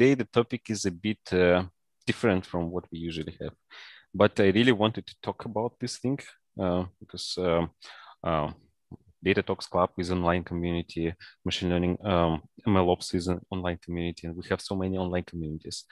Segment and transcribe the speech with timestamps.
[0.00, 1.62] today the topic is a bit uh,
[2.06, 3.52] different from what we usually have,
[4.14, 6.18] but I really wanted to talk about this thing
[6.58, 8.50] uh, because uh,
[9.22, 11.12] Data Talks Club is online community,
[11.44, 15.84] machine learning, um, MLOps is an online community, and we have so many online communities.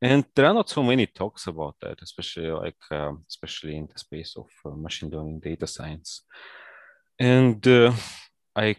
[0.00, 3.98] And there are not so many talks about that, especially like um, especially in the
[3.98, 6.22] space of uh, machine learning, data science.
[7.18, 7.92] And uh,
[8.56, 8.76] I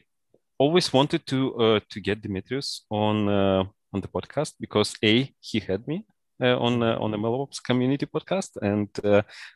[0.58, 3.64] always wanted to uh, to get Demetrios on uh,
[3.94, 6.05] on the podcast because a he had me
[6.41, 8.90] uh, on uh, on the MLOps community podcast, and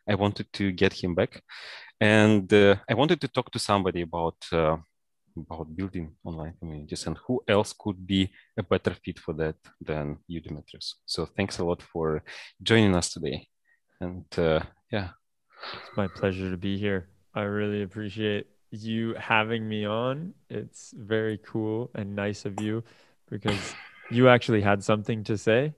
[0.07, 1.41] I wanted to get him back,
[1.99, 4.37] and I wanted to talk to somebody about
[5.37, 10.17] about building online communities and who else could be a better fit for that than
[10.27, 10.95] you, Demetrios.
[11.05, 12.23] So thanks a lot for
[12.61, 13.47] joining us today.
[14.01, 14.61] And uh,
[14.91, 15.09] yeah.
[15.73, 17.09] It's my pleasure to be here.
[17.33, 20.33] I really appreciate you having me on.
[20.49, 22.83] It's very cool and nice of you
[23.29, 23.75] because
[24.09, 25.73] you actually had something to say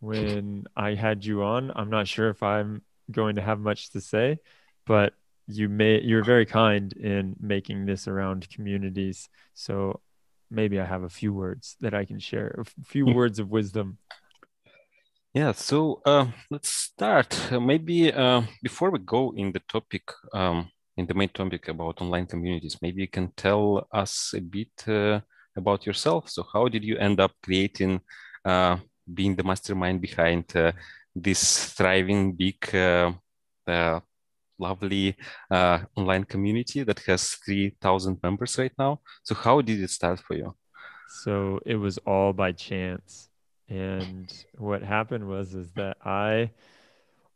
[0.00, 1.72] when I had you on.
[1.74, 4.38] I'm not sure if I'm going to have much to say,
[4.86, 5.14] but
[5.46, 10.00] you may you're very kind in making this around communities so
[10.50, 13.14] maybe i have a few words that i can share a few hmm.
[13.14, 13.98] words of wisdom
[15.34, 20.70] yeah so uh, let's start uh, maybe uh, before we go in the topic um,
[20.96, 25.20] in the main topic about online communities maybe you can tell us a bit uh,
[25.56, 26.28] about yourself.
[26.28, 28.00] So how did you end up creating
[28.44, 28.76] uh,
[29.12, 30.72] being the mastermind behind uh,
[31.14, 32.56] this thriving big
[34.58, 35.16] lovely
[35.50, 39.00] uh, online community that has 3000 members right now?
[39.22, 40.54] So how did it start for you?
[41.24, 43.28] So it was all by chance.
[43.68, 46.50] And what happened was is that i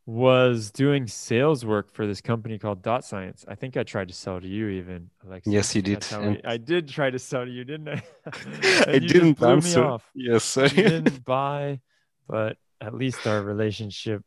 [0.06, 4.14] was doing sales work for this company called dot science i think i tried to
[4.14, 7.50] sell to you even like yes you did we, i did try to sell to
[7.50, 8.02] you didn't i
[8.86, 10.68] i didn't answer yes sir.
[10.68, 11.80] didn't buy
[12.28, 14.22] but at least our relationship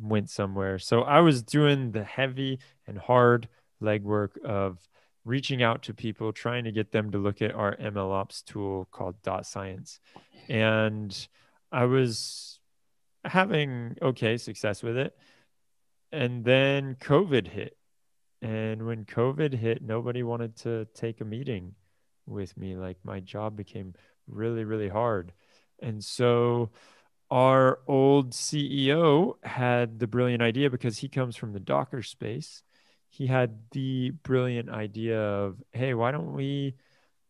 [0.00, 0.78] went somewhere.
[0.78, 3.48] So I was doing the heavy and hard
[3.82, 4.88] legwork of
[5.24, 9.20] reaching out to people, trying to get them to look at our MLOps tool called
[9.22, 10.00] Dot Science.
[10.48, 11.28] And
[11.70, 12.57] I was
[13.24, 15.16] having okay success with it.
[16.12, 17.76] And then COVID hit.
[18.40, 21.74] And when COVID hit, nobody wanted to take a meeting
[22.26, 22.76] with me.
[22.76, 23.94] Like my job became
[24.26, 25.32] really, really hard.
[25.80, 26.70] And so
[27.30, 32.62] our old CEO had the brilliant idea because he comes from the Docker space.
[33.10, 36.76] He had the brilliant idea of, hey, why don't we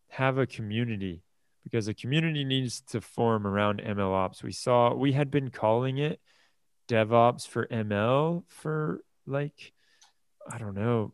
[0.09, 1.23] have a community?
[1.63, 4.43] Because a community needs to form around ML ops.
[4.43, 6.19] We saw we had been calling it
[6.89, 9.73] DevOps for ML for like,
[10.51, 11.13] I don't know,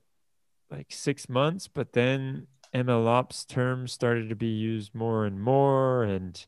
[0.71, 6.03] like six months, but then ML ops terms started to be used more and more.
[6.03, 6.43] And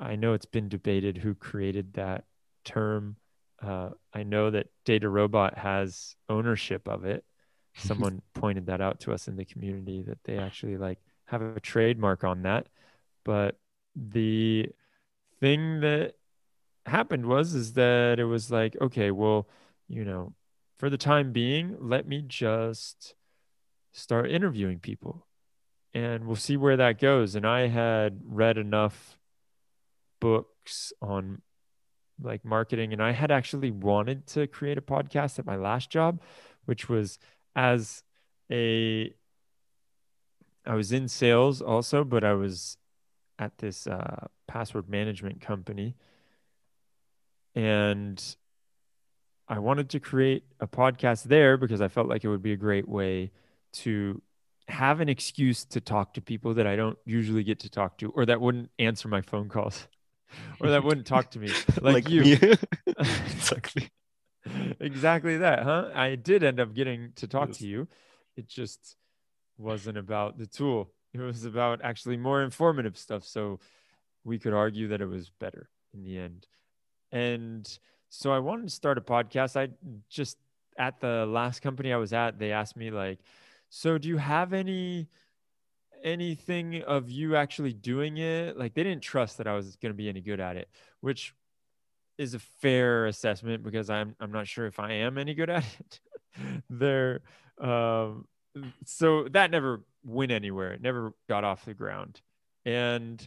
[0.00, 2.24] I know it's been debated who created that
[2.64, 3.16] term.
[3.62, 7.24] Uh, I know that DataRobot has ownership of it.
[7.78, 11.60] Someone pointed that out to us in the community that they actually like have a
[11.60, 12.68] trademark on that.
[13.26, 13.58] But
[13.96, 14.68] the
[15.40, 16.14] thing that
[16.86, 19.48] happened was is that it was like, okay, well,
[19.88, 20.32] you know,
[20.78, 23.16] for the time being, let me just
[23.92, 25.26] start interviewing people
[25.92, 27.34] and we'll see where that goes.
[27.34, 29.18] And I had read enough
[30.20, 31.42] books on
[32.22, 36.20] like marketing and I had actually wanted to create a podcast at my last job
[36.64, 37.18] which was
[37.54, 38.04] as
[38.50, 39.12] a
[40.64, 42.78] I was in sales also but I was
[43.38, 45.94] at this uh, password management company
[47.56, 48.36] and
[49.48, 52.56] I wanted to create a podcast there because I felt like it would be a
[52.56, 53.32] great way
[53.74, 54.20] to
[54.68, 58.10] have an excuse to talk to people that I don't usually get to talk to
[58.10, 59.88] or that wouldn't answer my phone calls.
[60.60, 61.48] or that wouldn't talk to me
[61.80, 62.22] like, like you.
[62.98, 63.88] exactly.
[64.80, 65.90] exactly that, huh?
[65.94, 67.58] I did end up getting to talk yes.
[67.58, 67.88] to you.
[68.36, 68.96] It just
[69.56, 70.90] wasn't about the tool.
[71.20, 73.24] It was about actually more informative stuff.
[73.24, 73.60] So
[74.24, 76.46] we could argue that it was better in the end.
[77.12, 77.78] And
[78.08, 79.56] so I wanted to start a podcast.
[79.56, 79.70] I
[80.08, 80.38] just
[80.78, 83.20] at the last company I was at, they asked me like,
[83.70, 85.08] "So do you have any
[86.02, 88.56] anything of you actually doing it.
[88.56, 90.68] Like they didn't trust that I was going to be any good at it,
[91.00, 91.34] which
[92.18, 95.64] is a fair assessment because I'm I'm not sure if I am any good at
[95.80, 96.00] it.
[96.70, 97.20] there,
[97.60, 98.26] um,
[98.84, 100.72] so that never went anywhere.
[100.72, 102.20] It never got off the ground.
[102.64, 103.26] And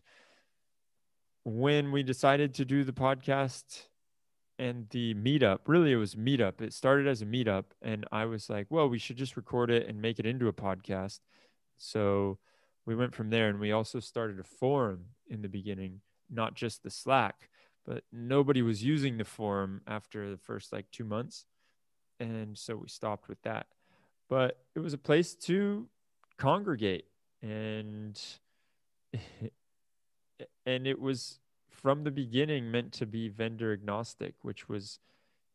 [1.44, 3.84] when we decided to do the podcast
[4.58, 6.62] and the meetup, really it was meetup.
[6.62, 9.88] It started as a meetup, and I was like, well, we should just record it
[9.88, 11.20] and make it into a podcast.
[11.78, 12.40] So
[12.86, 16.84] we went from there and we also started a forum in the beginning, not just
[16.84, 17.50] the Slack,
[17.86, 21.46] but nobody was using the forum after the first like two months.
[22.20, 23.68] And so we stopped with that.
[24.30, 25.88] But it was a place to
[26.39, 27.06] congregate
[27.44, 28.19] and
[30.65, 31.39] and it was
[31.69, 35.00] from the beginning meant to be vendor agnostic, which was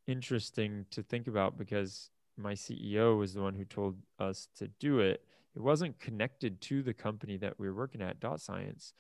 [0.07, 5.01] interesting to think about because my CEO was the one who told us to do
[5.01, 5.25] it.
[5.55, 8.93] It wasn't connected to the company that we were working at, Dot Science,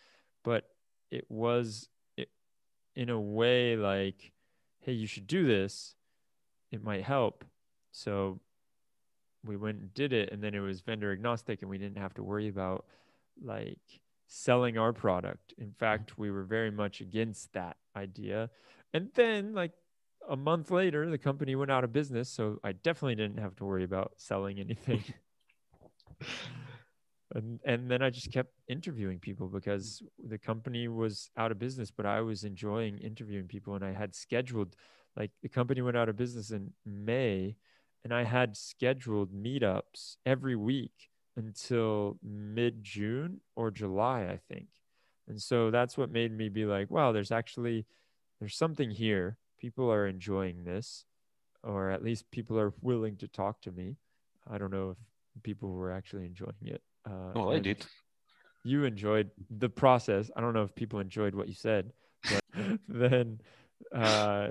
[0.45, 0.71] but
[1.11, 2.29] it was it,
[2.95, 4.33] in a way like,
[4.81, 5.97] hey, you should do this.
[6.71, 7.45] It might help.
[7.91, 8.41] So
[9.45, 12.15] we went and did it, and then it was vendor agnostic, and we didn't have
[12.15, 12.85] to worry about
[13.43, 13.79] like
[14.27, 15.55] selling our product.
[15.59, 18.51] In fact, we were very much against that idea.
[18.93, 19.73] And then, like
[20.29, 22.29] a month later, the company went out of business.
[22.31, 25.05] So I definitely didn't have to worry about selling anything.
[27.35, 31.91] and, and then I just kept interviewing people because the company was out of business,
[31.91, 33.75] but I was enjoying interviewing people.
[33.75, 34.77] And I had scheduled,
[35.17, 37.57] like, the company went out of business in May,
[38.05, 44.69] and I had scheduled meetups every week until mid June or July, I think.
[45.27, 47.87] And so that's what made me be like, wow, there's actually
[48.41, 49.39] there's something here.
[49.59, 51.07] People are enjoying this,
[51.63, 53.97] or at least people are willing to talk to me.
[54.51, 56.83] I don't know if people were actually enjoying it.
[57.07, 57.87] Uh, well, I did.
[58.65, 60.31] You enjoyed the process.
[60.37, 61.93] I don't know if people enjoyed what you said,
[62.23, 63.41] but then
[63.95, 64.49] uh,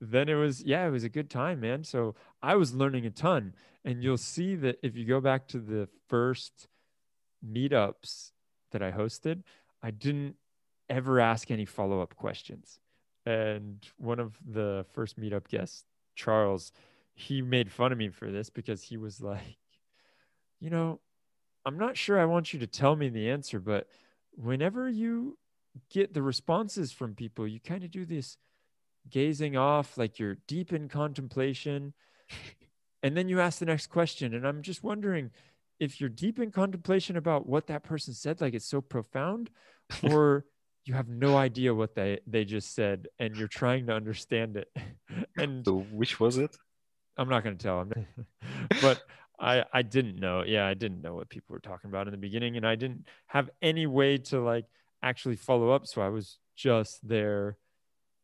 [0.00, 1.84] then it was yeah it was a good time man.
[1.84, 3.54] So i was learning a ton
[3.84, 6.68] and you'll see that if you go back to the first
[7.46, 8.32] meetups
[8.72, 9.42] that i hosted
[9.82, 10.36] i didn't
[10.88, 12.80] ever ask any follow-up questions.
[13.24, 15.84] And one of the first meetup guests
[16.16, 16.72] charles
[17.14, 19.58] he made fun of me for this because he was like
[20.58, 21.00] you know
[21.64, 23.86] i'm not sure i want you to tell me the answer but
[24.32, 25.38] whenever you
[25.90, 28.36] get the responses from people you kind of do this
[29.10, 31.94] gazing off like you're deep in contemplation.
[33.02, 35.30] And then you ask the next question and i'm just wondering
[35.78, 39.48] if you're deep in contemplation about what that person said like it's so profound
[40.02, 40.44] or
[40.84, 44.68] you have no idea what they they just said and you're trying to understand it.
[45.36, 46.54] And so which was it?
[47.16, 48.06] I'm not going to tell them
[48.80, 49.02] but
[49.38, 52.18] i i didn't know yeah i didn't know what people were talking about in the
[52.18, 54.66] beginning and i didn't have any way to like
[55.02, 57.56] actually follow up so i was just there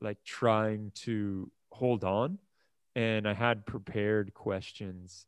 [0.01, 2.39] like trying to hold on
[2.95, 5.27] and I had prepared questions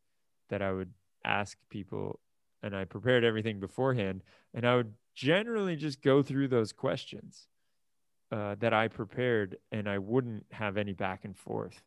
[0.49, 0.93] that I would
[1.25, 2.20] ask people
[2.62, 4.23] and I prepared everything beforehand
[4.55, 7.49] and I would generally just go through those questions
[8.31, 11.82] uh, that I prepared and I wouldn't have any back and forth.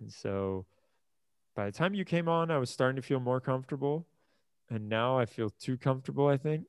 [0.00, 0.66] And so
[1.54, 4.06] by the time you came on, I was starting to feel more comfortable.
[4.68, 6.66] And now I feel too comfortable, I think.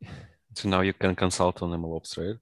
[0.54, 2.36] So now you can consult on MLOps, right?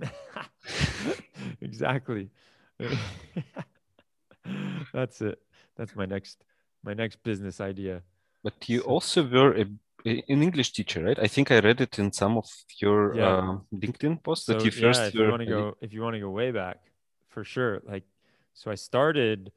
[1.60, 2.30] exactly.
[4.92, 5.38] That's it.
[5.76, 6.44] That's my next
[6.82, 8.02] my next business idea.
[8.42, 9.66] But you so, also were a,
[10.04, 11.18] an English teacher, right?
[11.18, 12.46] I think I read it in some of
[12.78, 13.26] your yeah.
[13.26, 15.00] uh, LinkedIn posts so, that you first.
[15.00, 16.78] Yeah, if you want to go, if you want to go way back,
[17.28, 17.82] for sure.
[17.86, 18.04] Like,
[18.54, 19.52] so I started.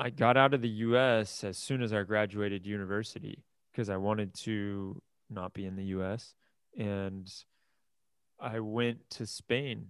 [0.00, 1.42] I got out of the U.S.
[1.42, 3.42] as soon as I graduated university
[3.72, 6.34] because I wanted to not be in the U.S.
[6.76, 7.28] and
[8.40, 9.86] I went to Spain,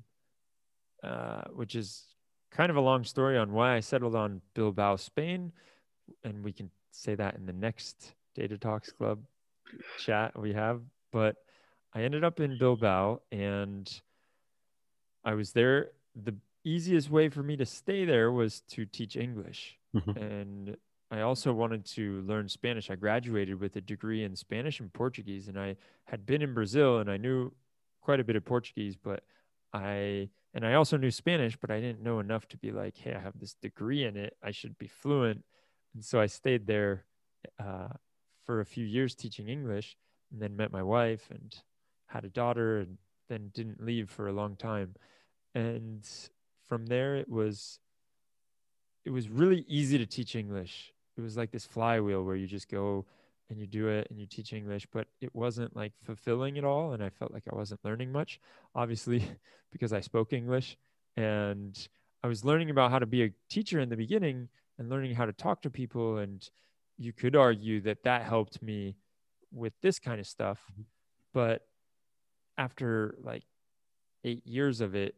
[1.03, 2.05] uh, which is
[2.51, 5.53] kind of a long story on why I settled on Bilbao, Spain.
[6.25, 9.21] And we can say that in the next Data Talks Club
[9.99, 10.81] chat we have.
[11.13, 11.37] But
[11.95, 14.01] I ended up in Bilbao and
[15.25, 15.91] I was there.
[16.15, 19.79] The easiest way for me to stay there was to teach English.
[19.95, 20.19] Mm-hmm.
[20.19, 20.77] And
[21.11, 22.91] I also wanted to learn Spanish.
[22.91, 26.99] I graduated with a degree in Spanish and Portuguese, and I had been in Brazil
[26.99, 27.53] and I knew
[28.09, 29.23] quite a bit of Portuguese, but
[29.75, 33.13] I and I also knew Spanish, but I didn't know enough to be like, hey,
[33.13, 34.35] I have this degree in it.
[34.43, 35.45] I should be fluent.
[35.93, 37.05] And so I stayed there
[37.63, 37.89] uh,
[38.47, 39.99] for a few years teaching English,
[40.33, 41.55] and then met my wife and
[42.07, 42.97] had a daughter, and
[43.29, 44.95] then didn't leave for a long time.
[45.55, 46.09] And
[46.67, 47.79] from there, it was
[49.05, 50.95] it was really easy to teach English.
[51.19, 53.05] It was like this flywheel where you just go
[53.51, 56.93] and you do it and you teach English, but it wasn't like fulfilling at all.
[56.93, 58.41] And I felt like I wasn't learning much,
[58.75, 59.25] obviously,
[59.73, 60.77] because I spoke English.
[61.17, 61.77] And
[62.23, 65.27] I was learning about how to be a teacher in the beginning and learning how
[65.27, 66.19] to talk to people.
[66.19, 66.49] And
[66.97, 68.97] you could argue that that helped me
[69.53, 70.61] with this kind of stuff.
[70.73, 70.83] Mm-hmm.
[71.33, 71.67] But
[72.57, 73.45] after like
[74.25, 75.15] eight years of it,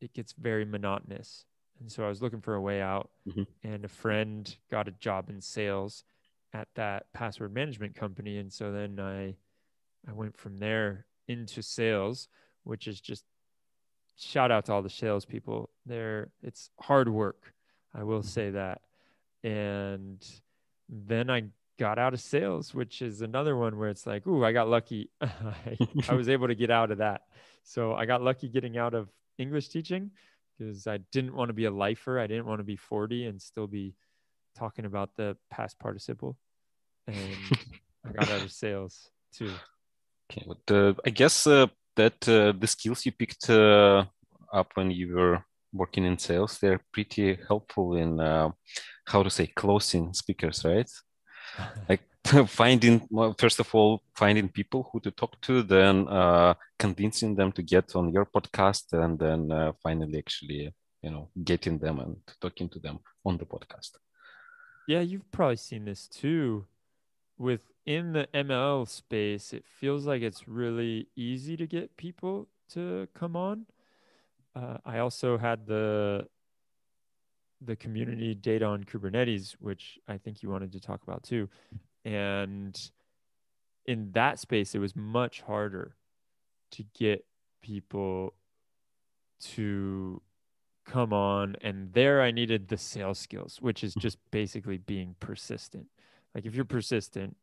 [0.00, 1.44] it gets very monotonous.
[1.80, 3.42] And so I was looking for a way out, mm-hmm.
[3.64, 6.04] and a friend got a job in sales
[6.54, 9.34] at that password management company and so then i
[10.08, 12.28] i went from there into sales
[12.62, 13.24] which is just
[14.16, 15.70] shout out to all the salespeople.
[15.86, 17.52] They're it's hard work.
[17.94, 18.28] I will mm-hmm.
[18.28, 18.80] say that.
[19.42, 20.24] And
[20.88, 21.44] then I
[21.78, 25.10] got out of sales, which is another one where it's like, ooh, I got lucky.
[25.20, 25.76] I,
[26.08, 27.22] I was able to get out of that.
[27.62, 29.08] So I got lucky getting out of
[29.38, 30.10] English teaching
[30.56, 32.18] because I didn't want to be a lifer.
[32.18, 33.94] I didn't want to be 40 and still be
[34.56, 36.36] talking about the past participle.
[37.06, 37.16] And
[38.06, 39.52] I got out of sales too.
[40.30, 44.04] Okay, but uh, I guess uh, that uh, the skills you picked uh,
[44.52, 48.50] up when you were working in sales, they're pretty helpful in uh,
[49.06, 50.90] how to say closing speakers, right?
[51.88, 52.00] like
[52.46, 57.52] finding well, first of all finding people who to talk to then uh, convincing them
[57.52, 62.16] to get on your podcast and then uh, finally actually you know getting them and
[62.40, 63.90] talking to them on the podcast
[64.88, 66.64] yeah you've probably seen this too
[67.38, 73.36] within the ml space it feels like it's really easy to get people to come
[73.36, 73.66] on
[74.54, 76.26] uh, i also had the
[77.60, 81.48] the community data on Kubernetes, which I think you wanted to talk about too.
[82.04, 82.78] And
[83.86, 85.96] in that space, it was much harder
[86.72, 87.24] to get
[87.62, 88.34] people
[89.40, 90.20] to
[90.84, 91.56] come on.
[91.62, 95.86] And there I needed the sales skills, which is just basically being persistent.
[96.34, 97.36] Like if you're persistent,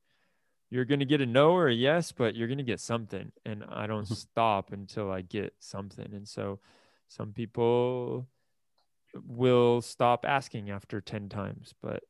[0.70, 3.32] you're going to get a no or a yes, but you're going to get something.
[3.46, 6.14] And I don't stop until I get something.
[6.14, 6.60] And so
[7.08, 8.28] some people
[9.28, 12.04] will stop asking after 10 times but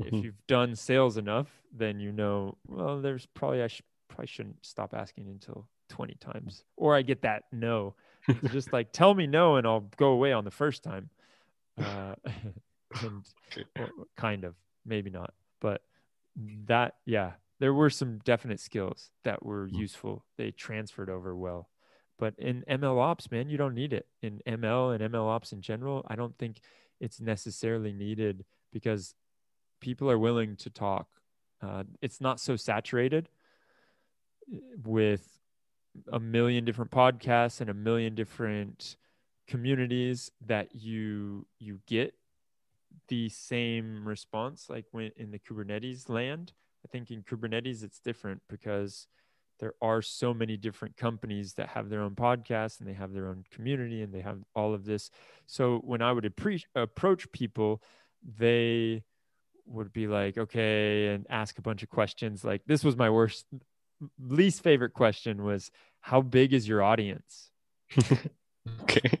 [0.00, 0.16] mm-hmm.
[0.16, 4.64] if you've done sales enough then you know well there's probably i sh- probably shouldn't
[4.64, 7.94] stop asking until 20 times or i get that no
[8.50, 11.10] just like tell me no and i'll go away on the first time
[11.78, 12.14] uh,
[13.02, 13.24] and
[14.16, 14.54] kind of
[14.86, 15.82] maybe not but
[16.66, 19.78] that yeah there were some definite skills that were mm.
[19.78, 21.68] useful they transferred over well
[22.18, 24.06] but in ML ops, man, you don't need it.
[24.22, 26.60] In ML and ML ops in general, I don't think
[27.00, 29.14] it's necessarily needed because
[29.80, 31.08] people are willing to talk.
[31.60, 33.28] Uh, it's not so saturated
[34.52, 35.38] eh, with
[36.12, 38.96] a million different podcasts and a million different
[39.46, 42.14] communities that you you get
[43.08, 46.52] the same response like when in the Kubernetes land.
[46.84, 49.06] I think in Kubernetes it's different because
[49.60, 53.28] there are so many different companies that have their own podcasts and they have their
[53.28, 55.10] own community and they have all of this.
[55.46, 57.82] So when I would appre- approach people,
[58.22, 59.04] they
[59.66, 62.44] would be like, okay, and ask a bunch of questions.
[62.44, 63.46] Like this was my worst,
[64.18, 65.70] least favorite question was,
[66.00, 67.50] how big is your audience?
[68.82, 69.20] okay.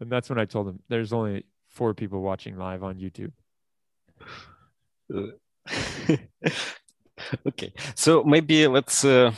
[0.00, 1.44] And that's when I told them there's only
[1.80, 3.32] four people watching live on YouTube.
[7.48, 9.32] okay, so maybe let's uh,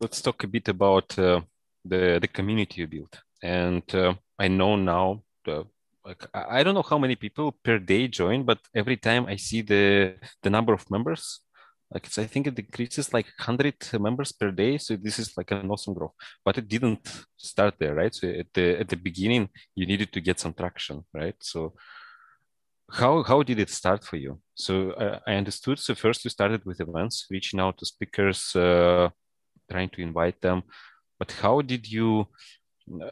[0.00, 1.40] let's talk a bit about uh,
[1.84, 3.14] the the community you built.
[3.42, 5.66] And uh, I know now the
[6.06, 9.62] like I don't know how many people per day join, but every time I see
[9.62, 10.14] the
[10.44, 11.40] the number of members,
[11.90, 14.78] like I think it decreases like 100 members per day.
[14.78, 16.12] So this is like an awesome growth.
[16.44, 18.14] But it didn't start there, right?
[18.14, 21.36] So at the at the beginning, you needed to get some traction, right?
[21.40, 21.74] So
[22.90, 24.40] how how did it start for you?
[24.54, 25.78] So uh, I understood.
[25.78, 29.08] So first you started with events, reaching out to speakers, uh,
[29.70, 30.62] trying to invite them.
[31.18, 32.28] But how did you?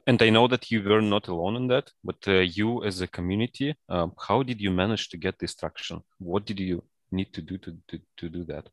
[0.07, 3.07] And I know that you were not alone in that, but uh, you as a
[3.07, 6.01] community, um, how did you manage to get this traction?
[6.19, 8.69] What did you need to do to to, to do that?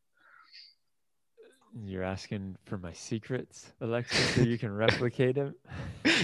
[1.86, 5.56] You're asking for my secrets, Alexey, so you can replicate them.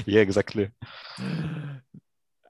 [0.05, 0.69] yeah, exactly.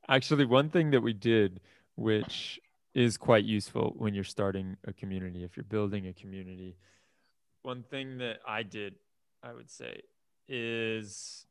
[0.10, 1.62] Actually, one thing that we did
[2.00, 2.62] which
[2.96, 6.78] is quite useful when you're starting a community, if you're building a community.
[7.62, 8.96] One thing that I did,
[9.44, 10.02] I would say,
[10.48, 11.46] is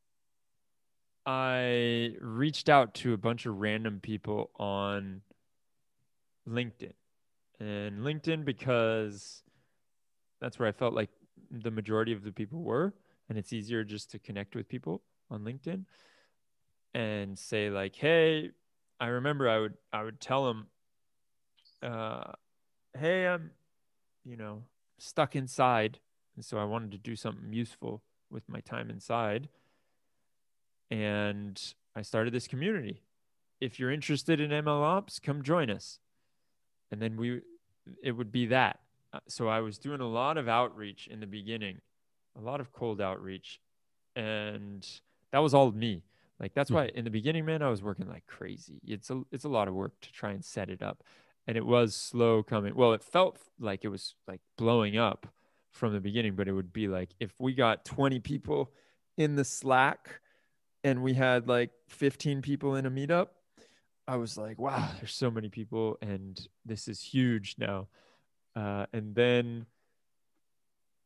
[1.27, 5.21] I reached out to a bunch of random people on
[6.49, 6.95] LinkedIn.
[7.61, 9.43] And LinkedIn, because
[10.41, 11.11] that's where I felt like
[11.51, 12.95] the majority of the people were.
[13.29, 15.85] And it's easier just to connect with people on LinkedIn
[16.95, 18.53] and say, like, hey,
[19.01, 20.67] I remember I would I would tell him,
[21.83, 22.33] uh,
[22.97, 23.53] "Hey, I'm,
[24.25, 24.65] you know,
[24.99, 26.01] stuck inside,
[26.35, 29.49] and so I wanted to do something useful with my time inside,
[30.91, 31.61] and
[31.95, 33.03] I started this community.
[33.61, 36.01] If you're interested in ML ops, come join us."
[36.91, 37.41] And then we,
[38.03, 38.81] it would be that.
[39.13, 41.81] Uh, so I was doing a lot of outreach in the beginning,
[42.37, 43.61] a lot of cold outreach,
[44.15, 44.87] and
[45.33, 46.03] that was all me
[46.41, 46.77] like that's hmm.
[46.77, 48.81] why in the beginning, man, I was working like crazy.
[48.87, 51.03] It's a it's a lot of work to try and set it up.
[51.47, 52.75] And it was slow coming.
[52.75, 55.27] Well, it felt like it was like blowing up
[55.71, 58.71] from the beginning, but it would be like if we got 20 people
[59.17, 60.21] in the Slack
[60.85, 63.29] and we had like 15 people in a meetup.
[64.09, 67.89] I was like, wow, there's so many people, and this is huge now.
[68.57, 69.67] Uh, and then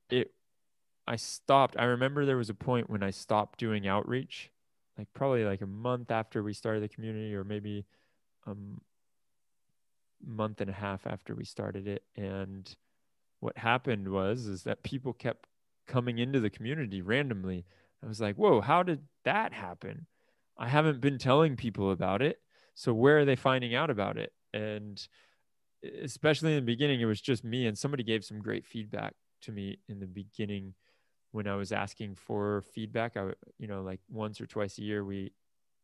[0.09, 0.33] it,
[1.07, 1.75] I stopped.
[1.77, 4.53] I remember there was a point when I stopped doing outreach,
[4.97, 7.85] like probably like a month after we started the community, or maybe
[8.47, 8.55] a
[10.25, 12.05] month and a half after we started it.
[12.17, 12.73] And
[13.41, 15.49] what happened was is that people kept
[15.89, 17.65] coming into the community randomly.
[18.03, 20.07] I was like, whoa, how did that happen?
[20.57, 22.39] I haven't been telling people about it.
[22.75, 24.33] So where are they finding out about it?
[24.52, 25.05] And
[26.02, 27.67] especially in the beginning, it was just me.
[27.67, 30.75] And somebody gave some great feedback to me in the beginning
[31.33, 33.17] when I was asking for feedback.
[33.17, 35.33] I, you know, like once or twice a year, we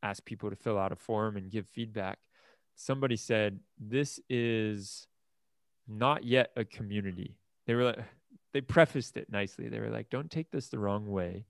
[0.02, 2.18] ask people to fill out a form and give feedback.
[2.76, 5.08] Somebody said, This is
[5.86, 7.36] not yet a community.
[7.66, 7.98] They were like,
[8.52, 9.68] they prefaced it nicely.
[9.68, 11.46] They were like, Don't take this the wrong way,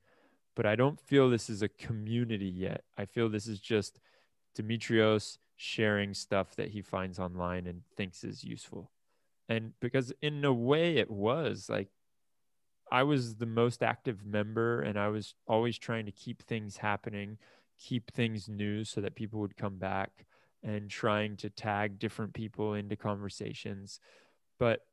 [0.57, 2.85] but I don't feel this is a community yet.
[2.97, 4.01] I feel this is just
[4.55, 8.91] Demetrios sharing stuff that he finds online and thinks is useful.
[9.49, 11.89] And because in a way it was like
[12.91, 17.39] I was the most active member and I was always trying to keep things happening,
[17.79, 20.27] keep things new so that people would come back
[20.63, 24.01] and trying to tag different people into conversations.
[24.59, 24.87] But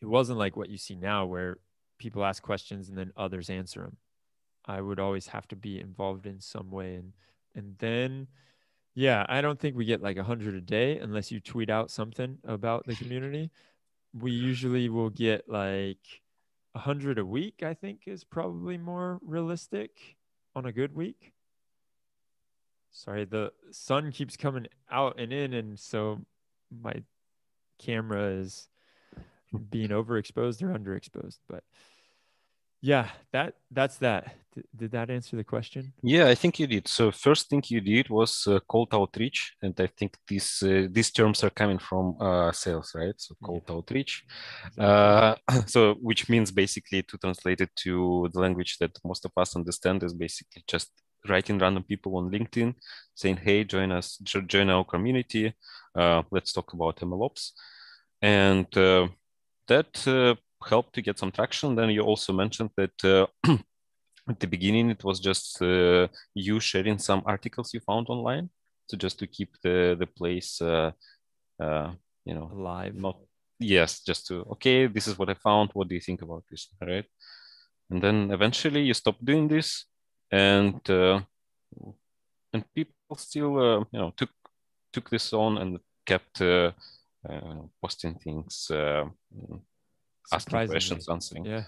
[0.00, 1.58] it wasn't like what you see now where
[1.98, 3.96] people ask questions and then others answer them.
[4.66, 7.12] I would always have to be involved in some way and
[7.54, 8.28] and then
[8.94, 11.90] yeah, I don't think we get like a hundred a day unless you tweet out
[11.90, 13.50] something about the community.
[14.12, 16.20] We usually will get like
[16.74, 20.16] a hundred a week, I think is probably more realistic
[20.54, 21.32] on a good week.
[22.90, 26.20] Sorry, the sun keeps coming out and in, and so
[26.82, 27.02] my
[27.78, 28.68] camera is
[29.70, 31.38] being overexposed or underexposed.
[31.48, 31.62] But
[32.80, 34.34] yeah, that that's that.
[34.54, 35.92] D- did that answer the question?
[36.02, 36.88] Yeah, I think you did.
[36.88, 41.10] So first thing you did was uh, cold outreach, and I think these uh, these
[41.10, 43.14] terms are coming from uh, sales, right?
[43.16, 43.74] So cold yeah.
[43.74, 44.24] outreach,
[44.66, 44.84] exactly.
[44.84, 49.56] Uh, so which means basically to translate it to the language that most of us
[49.56, 50.90] understand is basically just
[51.28, 52.74] writing random people on LinkedIn,
[53.14, 55.52] saying, "Hey, join us, join our community.
[55.94, 57.52] Uh, let's talk about MLOps,"
[58.22, 59.06] and uh,
[59.68, 61.74] that helped to get some traction.
[61.74, 63.26] Then you also mentioned that uh,
[64.28, 68.50] at the beginning it was just uh, you sharing some articles you found online,
[68.88, 70.92] so just to keep the the place, uh,
[71.60, 71.92] uh,
[72.24, 72.94] you know, alive.
[72.94, 73.18] Not
[73.58, 75.70] yes, just to okay, this is what I found.
[75.72, 76.68] What do you think about this?
[76.80, 77.06] All right,
[77.90, 79.86] and then eventually you stopped doing this,
[80.30, 81.20] and uh,
[82.52, 84.30] and people still uh, you know took
[84.92, 86.72] took this on and kept uh,
[87.28, 89.04] uh, posting things uh,
[90.32, 91.44] asking questions, answering.
[91.44, 91.64] Yeah.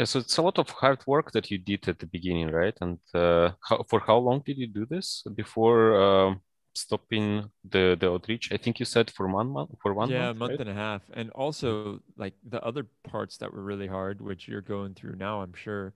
[0.00, 2.76] Yeah, so it's a lot of hard work that you did at the beginning, right?
[2.80, 6.34] And uh, how, for how long did you do this before uh,
[6.74, 8.50] stopping the the outreach?
[8.50, 10.60] I think you said for one month, for one yeah, month, a month right?
[10.60, 11.02] and a half.
[11.12, 15.42] And also, like the other parts that were really hard, which you're going through now,
[15.42, 15.92] I'm sure,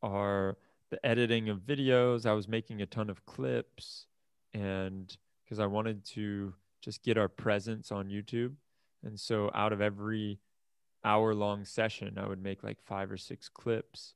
[0.00, 0.56] are
[0.90, 2.24] the editing of videos.
[2.24, 4.06] I was making a ton of clips,
[4.54, 8.54] and because I wanted to just get our presence on YouTube
[9.04, 10.40] and so out of every
[11.04, 14.14] hour long session, I would make like five or six clips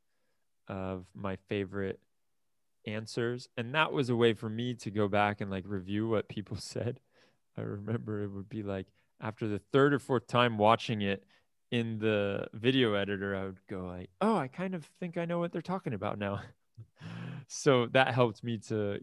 [0.68, 2.00] of my favorite
[2.86, 3.48] answers.
[3.56, 6.56] And that was a way for me to go back and like review what people
[6.60, 7.00] said.
[7.56, 8.86] I remember it would be like
[9.20, 11.24] after the third or fourth time watching it
[11.70, 15.38] in the video editor, I would go like, oh, I kind of think I know
[15.38, 16.42] what they're talking about now.
[17.46, 18.98] so that helped me to,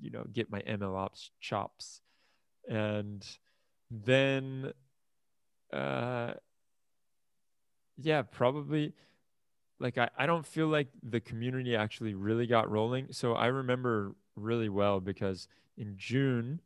[0.00, 2.00] you know, get my MLOps chops.
[2.68, 3.26] And
[3.90, 4.72] then
[5.72, 6.34] uh
[7.96, 8.94] yeah probably
[9.78, 13.08] like I, I don't feel like the community actually really got rolling.
[13.10, 16.60] So i remember really well because in june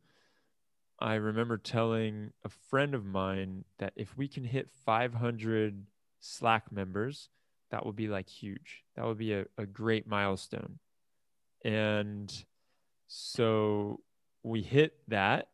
[0.99, 5.85] i remember telling a friend of mine that if we can hit 500
[6.19, 7.29] slack members
[7.71, 8.83] that would be like huge.
[8.95, 10.79] That would be a, a great milestone.
[11.65, 12.33] And
[13.07, 14.01] so
[14.43, 15.49] we hit that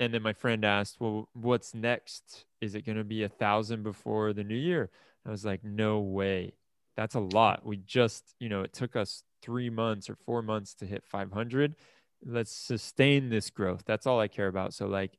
[0.00, 2.46] and then my friend asked, "Well, what's next?
[2.60, 4.90] Is it going to be a thousand before the new year?"
[5.26, 6.54] I was like, "No way.
[6.96, 7.64] That's a lot.
[7.64, 11.76] We just, you know, it took us three months or four months to hit 500.
[12.24, 13.84] Let's sustain this growth.
[13.86, 14.74] That's all I care about.
[14.74, 15.12] So like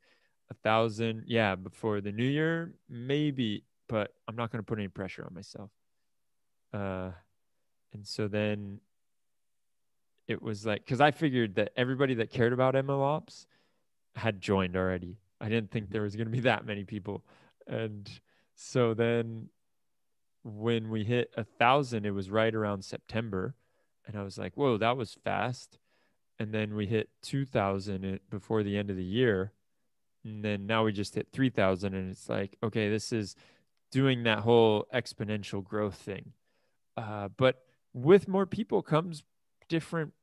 [0.50, 4.88] a thousand, yeah, before the new year, maybe, but I'm not going to put any
[4.90, 5.72] pressure on myself."
[6.74, 7.12] Uh,
[7.94, 8.80] and so then
[10.28, 13.46] it was like, because I figured that everybody that cared about MLOps
[14.16, 15.18] had joined already.
[15.40, 17.24] I didn't think there was going to be that many people.
[17.68, 18.10] And
[18.56, 19.50] so then
[20.44, 23.56] when we hit a thousand, it was right around September.
[24.06, 25.80] And I was like, whoa, that was fast.
[26.40, 29.52] And then we hit 2000 before the end of the year.
[30.24, 31.94] And then now we just hit 3000.
[31.94, 33.36] And it's like, okay, this is
[33.92, 36.34] doing that whole exponential growth thing.
[36.98, 39.24] Uh, but with more people comes
[39.70, 40.14] different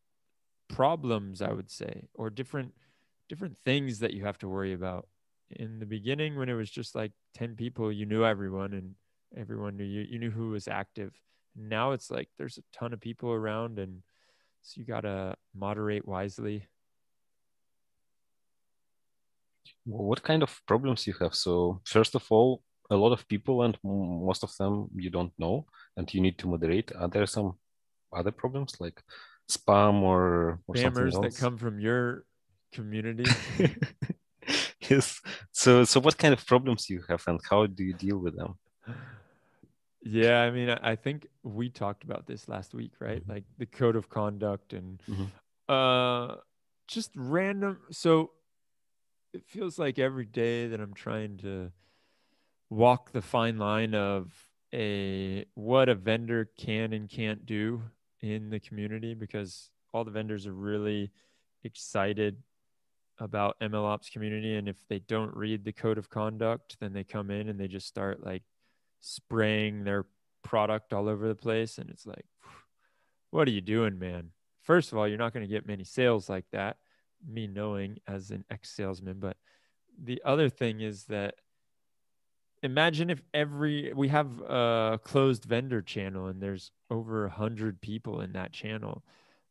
[0.68, 2.74] problems, I would say, or different
[3.28, 5.06] different things that you have to worry about.
[5.50, 8.94] In the beginning, when it was just like 10 people, you knew everyone and
[9.36, 11.12] everyone knew you, you knew who was active.
[11.56, 14.02] Now it's like there's a ton of people around, and
[14.62, 16.66] so you got to moderate wisely.
[19.84, 21.34] What kind of problems you have?
[21.34, 25.66] So, first of all, a lot of people, and most of them you don't know,
[25.96, 26.92] and you need to moderate.
[26.94, 27.54] Are there some
[28.12, 29.02] other problems like
[29.50, 32.24] spam or, or spammers that come from your
[32.72, 33.30] community?
[34.88, 35.20] yes.
[35.52, 38.54] So, so what kind of problems you have, and how do you deal with them?
[40.02, 43.20] Yeah, I mean, I think we talked about this last week, right?
[43.20, 43.32] Mm-hmm.
[43.32, 45.24] Like the code of conduct and mm-hmm.
[45.72, 46.36] uh
[46.86, 48.30] just random so
[49.34, 51.70] it feels like every day that I'm trying to
[52.70, 54.32] walk the fine line of
[54.72, 57.82] a what a vendor can and can't do
[58.20, 61.10] in the community because all the vendors are really
[61.64, 62.36] excited
[63.20, 67.30] about MLOps community and if they don't read the code of conduct then they come
[67.30, 68.42] in and they just start like
[69.00, 70.06] spraying their
[70.42, 72.24] product all over the place and it's like
[73.30, 74.30] what are you doing man?
[74.62, 76.76] First of all you're not going to get many sales like that
[77.26, 79.36] me knowing as an ex salesman but
[80.02, 81.34] the other thing is that
[82.62, 88.20] imagine if every we have a closed vendor channel and there's over a hundred people
[88.20, 89.02] in that channel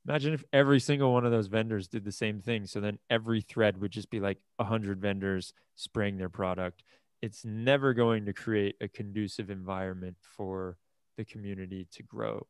[0.08, 3.42] imagine if every single one of those vendors did the same thing so then every
[3.42, 6.84] thread would just be like a hundred vendors spraying their product
[7.22, 10.78] it's never going to create a conducive environment for
[11.18, 12.46] the community to grow.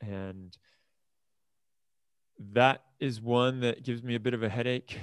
[0.00, 0.56] And
[2.52, 4.98] that is one that gives me a bit of a headache.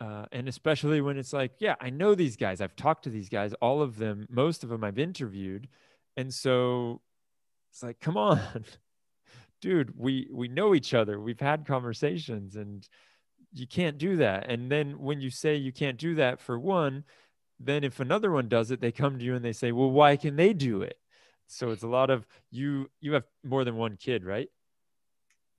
[0.00, 2.60] Uh, and especially when it's like, yeah, I know these guys.
[2.60, 5.68] I've talked to these guys, all of them, most of them I've interviewed.
[6.16, 7.00] And so
[7.70, 8.40] it's like, come on,
[9.60, 11.20] dude, we, we know each other.
[11.20, 12.86] We've had conversations and
[13.52, 14.50] you can't do that.
[14.50, 17.04] And then when you say you can't do that for one,
[17.60, 20.16] then if another one does it, they come to you and they say, well, why
[20.16, 20.98] can they do it?
[21.46, 24.48] So it's a lot of you, you have more than one kid, right?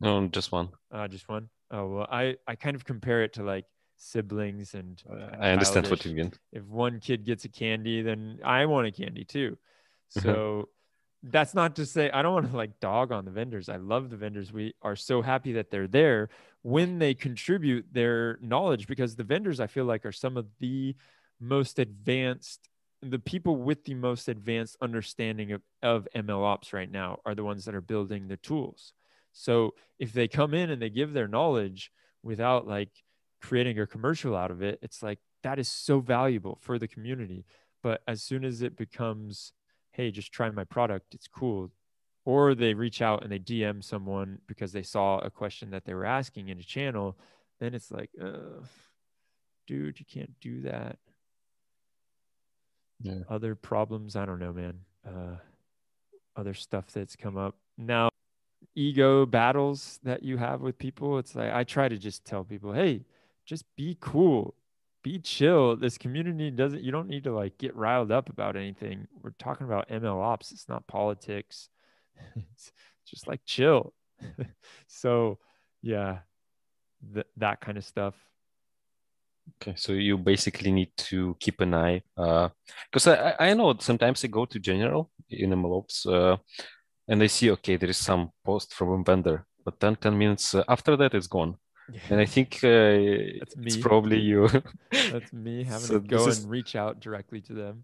[0.02, 0.70] No, just one.
[0.92, 1.50] Uh, just one.
[1.72, 3.66] Oh, well, I, I kind of compare it to like
[3.98, 6.34] siblings and uh, I understand what you mean.
[6.52, 9.58] If one kid gets a candy, then I want a candy too.
[10.10, 10.70] So
[11.28, 13.70] that's not to say I don't want to like dog on the vendors.
[13.70, 14.54] I love the vendors.
[14.54, 16.30] We are so happy that they're there
[16.62, 20.96] when they contribute their knowledge because the vendors I feel like are some of the
[21.40, 22.70] most advanced
[23.02, 27.44] the people with the most advanced understanding of, of ML ops right now are the
[27.44, 28.94] ones that are building the tools.
[29.32, 31.92] So if they come in and they give their knowledge
[32.24, 32.90] without like
[33.42, 37.46] creating a commercial out of it, it's like that is so valuable for the community.
[37.84, 39.54] But as soon as it becomes,
[39.96, 41.72] hey, just try my product, it's cool.
[42.26, 45.94] Or they reach out and they DM someone because they saw a question that they
[45.94, 47.18] were asking in a channel,
[47.60, 48.10] then it's like,
[49.68, 50.98] dude, you can't do that
[53.02, 53.20] yeah.
[53.30, 54.16] other problems.
[54.16, 54.80] I don't know, man.
[55.08, 55.38] Uh,
[56.36, 58.10] other stuff that's come up now.
[58.76, 61.18] Ego battles that you have with people.
[61.18, 63.06] It's like I try to just tell people, hey,
[63.46, 64.56] just be cool,
[65.06, 65.76] be chill.
[65.76, 66.84] This community doesn't.
[66.84, 69.08] You don't need to like get riled up about anything.
[69.22, 70.52] We're talking about ML ops.
[70.52, 71.70] It's not politics.
[72.36, 72.72] it's
[73.06, 73.94] just like chill.
[74.88, 75.38] so,
[75.84, 76.20] yeah,
[77.14, 78.16] th- that kind of stuff.
[79.62, 84.26] Okay, so you basically need to keep an eye, because uh, I, I know sometimes
[84.26, 86.38] I go to general in MLOps, uh,
[87.08, 90.56] and I see okay there is some post from a vendor, but then ten minutes
[90.56, 91.58] uh, after that it's gone,
[91.92, 92.00] yeah.
[92.10, 93.66] and I think uh, That's me.
[93.66, 94.50] it's probably you.
[94.92, 96.44] That's me having so to go is...
[96.44, 97.84] and reach out directly to them.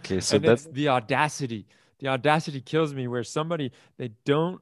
[0.00, 1.68] Okay, so and that's the audacity.
[2.00, 4.60] The audacity kills me where somebody they don't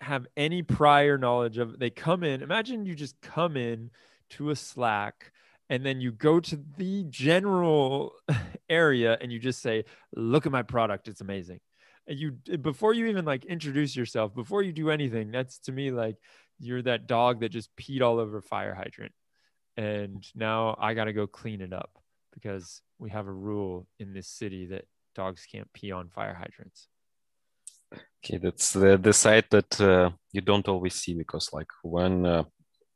[0.00, 1.78] have any prior knowledge of.
[1.78, 2.42] They come in.
[2.42, 3.90] Imagine you just come in
[4.30, 5.30] to a Slack
[5.68, 8.14] and then you go to the general
[8.68, 11.60] area and you just say, "Look at my product, it's amazing."
[12.06, 15.90] And you before you even like introduce yourself, before you do anything, that's to me
[15.90, 16.16] like
[16.58, 19.12] you're that dog that just peed all over a fire hydrant.
[19.76, 21.90] And now I got to go clean it up
[22.32, 26.88] because we have a rule in this city that dogs can't pee on fire hydrants.
[28.24, 32.42] Okay, that's the the side that uh, you don't always see because like when uh,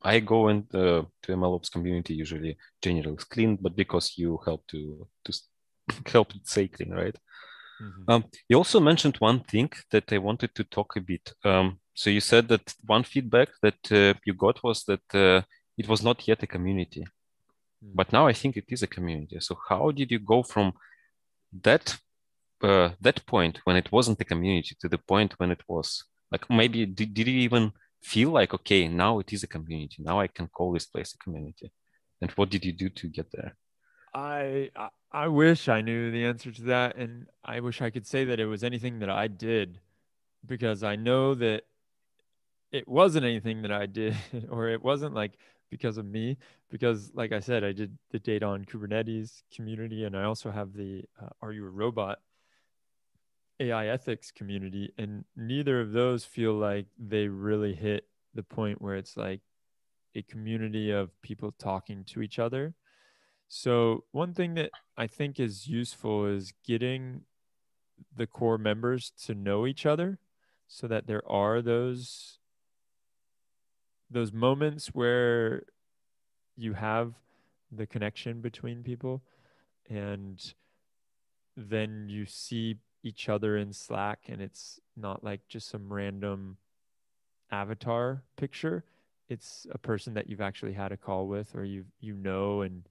[0.03, 5.07] I go into to MLOps community usually general is clean, but because you help to
[5.25, 5.33] to
[6.12, 7.16] help it stay clean, right?
[7.81, 8.11] Mm-hmm.
[8.11, 11.33] Um, you also mentioned one thing that I wanted to talk a bit.
[11.44, 15.43] Um, so you said that one feedback that uh, you got was that uh,
[15.77, 17.93] it was not yet a community, mm-hmm.
[17.95, 19.37] but now I think it is a community.
[19.41, 20.73] So how did you go from
[21.63, 21.99] that
[22.63, 26.05] uh, that point when it wasn't a community to the point when it was?
[26.33, 30.21] Like maybe did, did you even feel like okay now it is a community now
[30.21, 31.71] I can call this place a community?
[32.23, 33.53] And what did you do to get there?
[34.15, 34.71] I
[35.13, 38.41] I wish I knew the answer to that, and I wish I could say that
[38.41, 39.81] it was anything that I did,
[40.47, 41.65] because I know that
[42.73, 44.17] it wasn't anything that I did,
[44.51, 45.33] or it wasn't like
[45.71, 46.39] because of me.
[46.71, 50.73] Because, like I said, I did the data on Kubernetes community, and I also have
[50.73, 52.21] the uh, Are You a Robot
[53.59, 58.97] AI ethics community, and neither of those feel like they really hit the point where
[58.97, 59.41] it's like
[60.15, 62.75] a community of people talking to each other
[63.53, 67.23] so, one thing that I think is useful is getting
[68.15, 70.21] the core members to know each other
[70.69, 72.39] so that there are those
[74.11, 75.62] those moments where
[76.57, 77.14] you have
[77.70, 79.23] the connection between people
[79.88, 80.55] and
[81.57, 86.57] then you see each other in Slack and it's not like just some random
[87.51, 88.85] avatar picture.
[89.29, 92.88] It's a person that you've actually had a call with or you you know and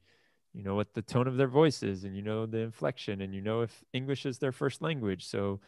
[0.54, 3.34] you know what the tone of their voice is and you know the inflection and
[3.34, 5.60] you know if english is their first language so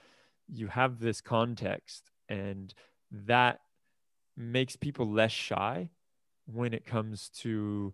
[0.47, 2.73] you have this context and
[3.11, 3.61] that
[4.37, 5.89] makes people less shy
[6.45, 7.93] when it comes to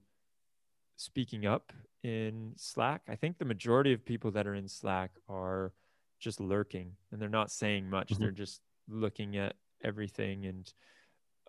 [0.96, 1.74] speaking up
[2.04, 5.74] in slack i think the majority of people that are in slack are
[6.20, 8.24] just lurking and they're not saying much mm-hmm.
[8.24, 10.74] they're just looking at everything and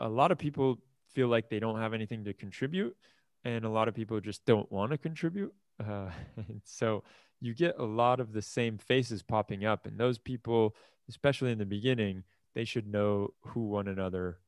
[0.01, 0.79] a lot of people
[1.15, 2.97] feel like they don't have anything to contribute
[3.45, 5.53] and a lot of people just don't want to contribute.
[5.81, 7.03] Uh, and so
[7.41, 10.75] you get a lot of the same faces popping up, and those people,
[11.09, 12.25] especially in the beginning,
[12.55, 14.39] they should know who one another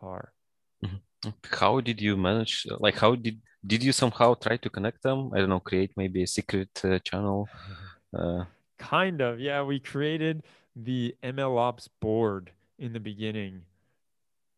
[0.00, 0.32] are.
[0.84, 1.30] Mm-hmm.
[1.50, 2.66] How did you manage?
[2.78, 5.30] Like, how did did you somehow try to connect them?
[5.34, 7.48] I don't know, create maybe a secret uh, channel.
[8.16, 8.44] Uh...
[8.78, 9.62] Kind of, yeah.
[9.62, 10.42] We created
[10.74, 13.60] the ML Ops board in the beginning.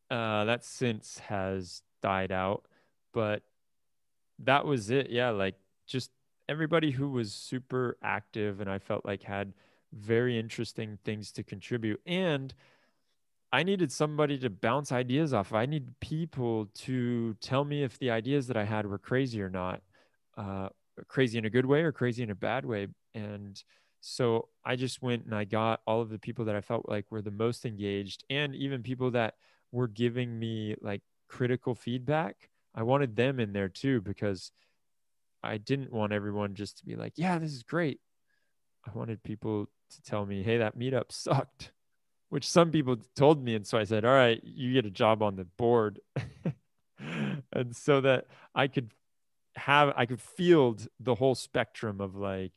[0.08, 2.64] Uh, that since has died out
[3.12, 3.42] but
[4.40, 5.10] that was it.
[5.10, 6.10] Yeah, like just
[6.48, 9.52] everybody who was super active and I felt like had
[9.92, 12.00] very interesting things to contribute.
[12.06, 12.54] And
[13.52, 15.52] I needed somebody to bounce ideas off.
[15.52, 19.50] I need people to tell me if the ideas that I had were crazy or
[19.50, 19.82] not,
[20.36, 20.68] uh,
[21.08, 22.86] crazy in a good way or crazy in a bad way.
[23.14, 23.60] And
[24.00, 27.10] so I just went and I got all of the people that I felt like
[27.10, 29.34] were the most engaged and even people that
[29.72, 34.52] were giving me like critical feedback I wanted them in there too because
[35.42, 38.00] I didn't want everyone just to be like, yeah, this is great.
[38.86, 41.72] I wanted people to tell me, hey, that meetup sucked,
[42.30, 43.54] which some people told me.
[43.54, 46.00] And so I said, all right, you get a job on the board.
[47.52, 48.92] and so that I could
[49.56, 52.52] have, I could field the whole spectrum of like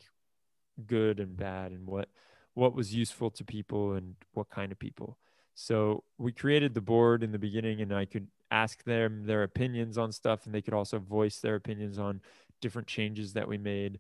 [0.86, 2.10] good and bad and what,
[2.54, 5.18] what was useful to people and what kind of people.
[5.56, 9.98] So we created the board in the beginning and I could ask them their opinions
[9.98, 12.22] on stuff and they could also voice their opinions on
[12.62, 14.00] different changes that we made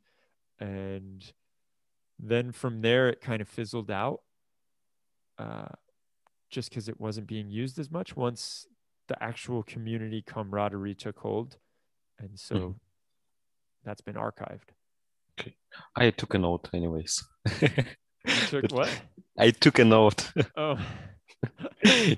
[0.59, 1.33] and
[2.19, 4.21] then from there it kind of fizzled out
[5.37, 5.69] uh,
[6.49, 8.67] just because it wasn't being used as much once
[9.07, 11.57] the actual community camaraderie took hold
[12.19, 12.71] and so mm-hmm.
[13.83, 14.69] that's been archived
[15.39, 15.55] okay
[15.95, 17.23] i took a note anyways
[18.47, 18.89] took what
[19.37, 20.77] i took a note oh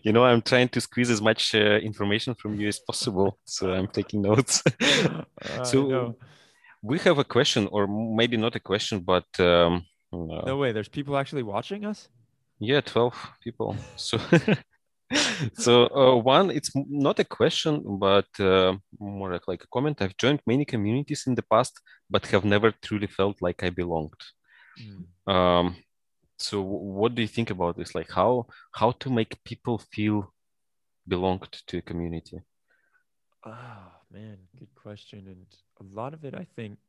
[0.03, 3.39] you know, I'm trying to squeeze as much uh, information from you as possible.
[3.45, 4.63] So I'm taking notes.
[4.81, 6.15] uh, so
[6.81, 10.71] we have a question, or maybe not a question, but um, uh, no way.
[10.71, 12.09] There's people actually watching us.
[12.59, 13.75] Yeah, twelve people.
[13.95, 14.19] So.
[15.53, 20.17] so uh, one it's not a question but uh, more like, like a comment i've
[20.17, 24.21] joined many communities in the past but have never truly felt like i belonged
[24.81, 25.31] mm.
[25.31, 25.75] um,
[26.39, 30.33] so what do you think about this like how how to make people feel
[31.07, 32.39] belonged to a community
[33.45, 35.45] oh man good question and
[35.81, 36.79] a lot of it i think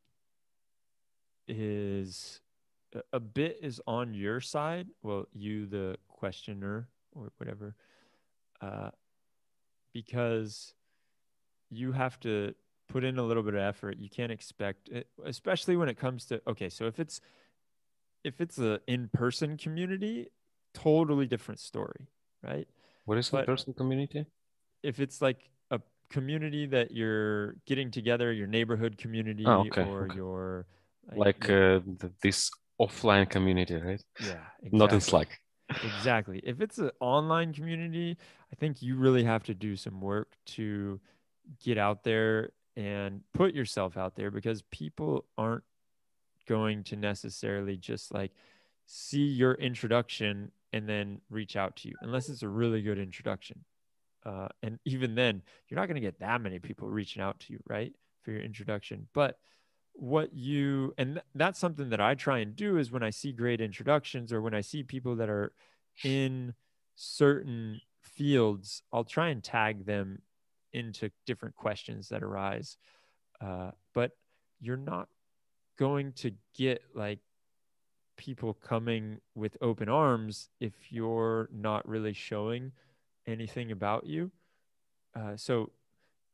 [1.46, 2.40] is
[3.12, 7.74] a bit is on your side well you the questioner or whatever
[8.60, 8.90] uh,
[9.92, 10.74] because
[11.70, 12.54] you have to
[12.88, 16.24] put in a little bit of effort you can't expect it, especially when it comes
[16.26, 17.20] to okay so if it's
[18.26, 20.26] if it's an in-person community,
[20.74, 22.08] totally different story,
[22.42, 22.66] right?
[23.04, 24.26] What is in-person community?
[24.82, 25.80] If it's like a
[26.10, 30.16] community that you're getting together, your neighborhood community, oh, okay, or okay.
[30.16, 30.66] your
[31.14, 31.78] like, like uh,
[32.20, 34.02] this offline community, right?
[34.20, 34.36] Yeah,
[34.72, 35.40] Not in Slack.
[35.70, 36.40] exactly.
[36.44, 38.16] If it's an online community,
[38.52, 41.00] I think you really have to do some work to
[41.62, 45.64] get out there and put yourself out there because people aren't
[46.46, 48.32] going to necessarily just like
[48.86, 53.64] see your introduction and then reach out to you unless it's a really good introduction.
[54.24, 57.52] Uh, and even then, you're not going to get that many people reaching out to
[57.52, 59.06] you, right, for your introduction.
[59.14, 59.38] But
[59.98, 63.60] what you and that's something that I try and do is when I see great
[63.60, 65.52] introductions or when I see people that are
[66.04, 66.54] in
[66.94, 70.20] certain fields, I'll try and tag them
[70.72, 72.76] into different questions that arise.
[73.40, 74.12] Uh, but
[74.60, 75.08] you're not
[75.78, 77.20] going to get like
[78.16, 82.72] people coming with open arms if you're not really showing
[83.26, 84.30] anything about you.
[85.14, 85.70] Uh, so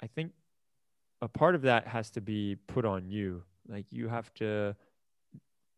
[0.02, 0.32] I think
[1.20, 3.42] a part of that has to be put on you.
[3.68, 4.76] Like you have to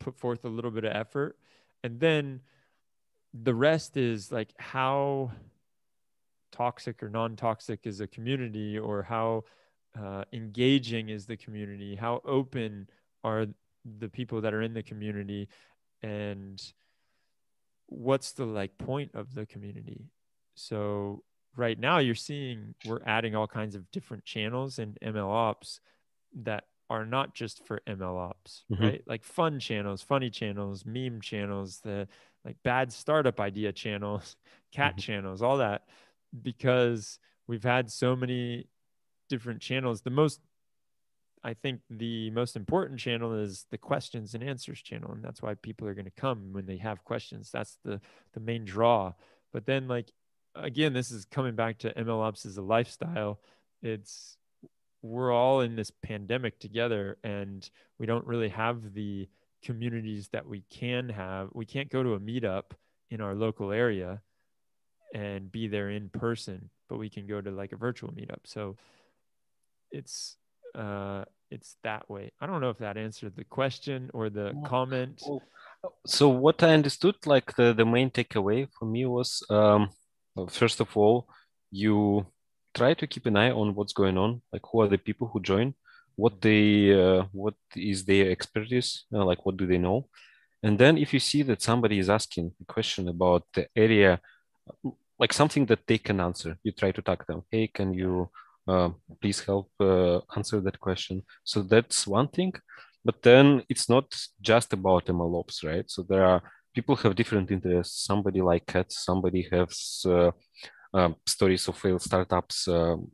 [0.00, 1.36] put forth a little bit of effort.
[1.82, 2.40] And then
[3.32, 5.32] the rest is like how
[6.52, 9.44] toxic or non toxic is a community or how
[9.98, 12.88] uh, engaging is the community, how open
[13.22, 13.46] are
[13.98, 15.48] the people that are in the community?
[16.02, 16.62] And
[17.86, 20.10] what's the like point of the community?
[20.54, 21.22] So
[21.56, 25.80] right now you're seeing we're adding all kinds of different channels and ml ops
[26.34, 28.82] that are not just for ml ops mm-hmm.
[28.82, 32.06] right like fun channels funny channels meme channels the
[32.44, 34.36] like bad startup idea channels
[34.72, 35.00] cat mm-hmm.
[35.00, 35.82] channels all that
[36.42, 38.66] because we've had so many
[39.28, 40.40] different channels the most
[41.44, 45.52] I think the most important channel is the questions and answers channel, and that's why
[45.52, 47.50] people are going to come when they have questions.
[47.52, 48.00] That's the
[48.32, 49.12] the main draw.
[49.52, 50.10] But then, like
[50.54, 53.40] again, this is coming back to ML Ops as a lifestyle.
[53.82, 54.38] It's
[55.04, 59.28] we're all in this pandemic together, and we don't really have the
[59.62, 61.50] communities that we can have.
[61.52, 62.72] We can't go to a meetup
[63.10, 64.22] in our local area
[65.14, 68.40] and be there in person, but we can go to like a virtual meetup.
[68.44, 68.76] So
[69.90, 70.36] it's
[70.74, 72.32] uh, it's that way.
[72.40, 75.22] I don't know if that answered the question or the comment.
[76.06, 79.90] So what I understood, like the, the main takeaway for me was, um,
[80.48, 81.28] first of all,
[81.70, 82.26] you
[82.74, 85.40] try to keep an eye on what's going on, like who are the people who
[85.40, 85.74] join,
[86.16, 90.08] what they, uh, what is their expertise, uh, like what do they know,
[90.62, 94.18] and then if you see that somebody is asking a question about the area,
[95.18, 97.42] like something that they can answer, you try to tag them.
[97.50, 98.30] Hey, can you
[98.66, 101.22] uh, please help uh, answer that question.
[101.44, 102.54] So that's one thing.
[103.04, 104.06] But then it's not
[104.40, 105.84] just about MLOps, right?
[105.90, 106.42] So there are
[106.74, 108.04] people have different interests.
[108.04, 110.30] Somebody like cats somebody has uh,
[110.94, 112.68] um, stories of failed startups.
[112.68, 113.10] Um,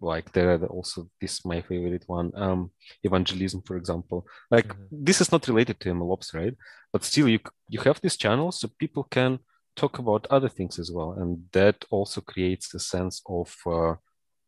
[0.00, 2.72] like there are also this my favorite one um,
[3.04, 5.04] evangelism for example like mm-hmm.
[5.04, 6.56] this is not related to mlops right
[6.92, 9.38] but still you you have this channel so people can
[9.76, 13.94] talk about other things as well and that also creates a sense of uh,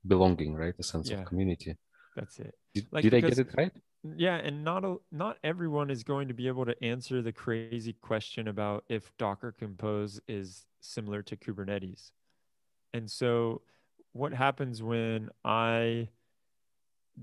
[0.06, 0.74] belonging, right?
[0.78, 1.76] A sense yeah, of community.
[2.16, 2.54] That's it.
[2.74, 3.72] Did, like, did I get it right?
[4.16, 7.94] Yeah, and not a, not everyone is going to be able to answer the crazy
[7.94, 12.10] question about if Docker Compose is similar to Kubernetes.
[12.94, 13.60] And so
[14.12, 16.08] what happens when I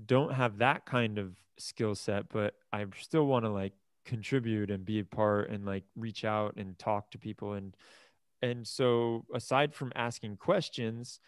[0.06, 3.72] don't have that kind of skill set, but I still want to like
[4.04, 7.76] contribute and be a part and like reach out and talk to people and
[8.42, 11.20] and so aside from asking questions,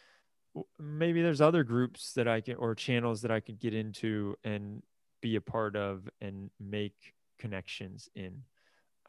[0.81, 4.83] maybe there's other groups that I can or channels that I could get into and
[5.23, 8.43] be a part of and make connections in.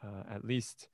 [0.02, 0.88] Uh, at least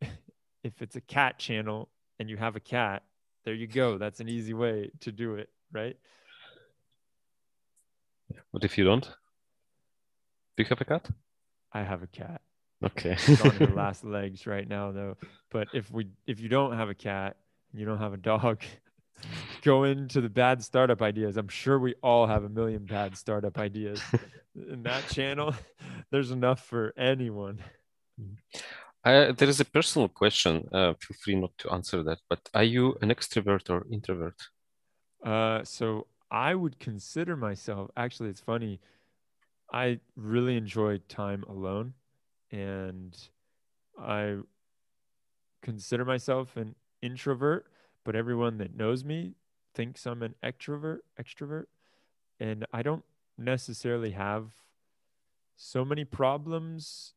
[0.00, 1.88] if it's a cat channel
[2.20, 3.02] and you have a cat,
[3.44, 3.98] there you go.
[3.98, 5.96] That's an easy way to do it, right?
[8.50, 9.04] What if you don't?
[10.56, 11.08] Do you have a cat?
[11.72, 12.40] I have a cat.
[12.82, 13.16] Okay.
[13.44, 15.16] on the last legs right now, though.
[15.50, 17.36] But if we if you don't have a cat,
[17.72, 18.62] you don't have a dog,
[19.62, 21.36] go into the bad startup ideas.
[21.36, 24.00] I'm sure we all have a million bad startup ideas.
[24.54, 25.54] In that channel,
[26.10, 27.60] there's enough for anyone.
[28.20, 28.60] Mm-hmm.
[29.04, 30.66] Uh, there is a personal question.
[30.72, 32.18] Uh, feel free not to answer that.
[32.28, 34.40] But are you an extrovert or introvert?
[35.22, 37.90] Uh, so I would consider myself.
[37.96, 38.80] Actually, it's funny.
[39.72, 41.94] I really enjoy time alone,
[42.50, 43.16] and
[43.98, 44.38] I
[45.62, 47.66] consider myself an introvert
[48.04, 49.34] but everyone that knows me
[49.74, 51.64] thinks I'm an extrovert, extrovert,
[52.38, 53.04] and I don't
[53.38, 54.52] necessarily have
[55.56, 57.14] so many problems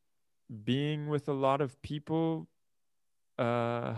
[0.63, 2.47] being with a lot of people
[3.37, 3.93] uh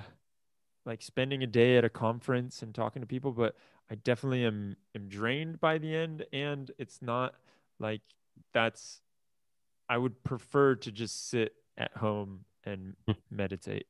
[0.86, 3.56] like spending a day at a conference and talking to people but
[3.92, 7.36] i definitely am am drained by the end and it's not
[7.80, 8.02] like
[8.54, 9.02] that's
[9.88, 13.14] i would prefer to just sit at home and Hmm.
[13.32, 13.88] meditate.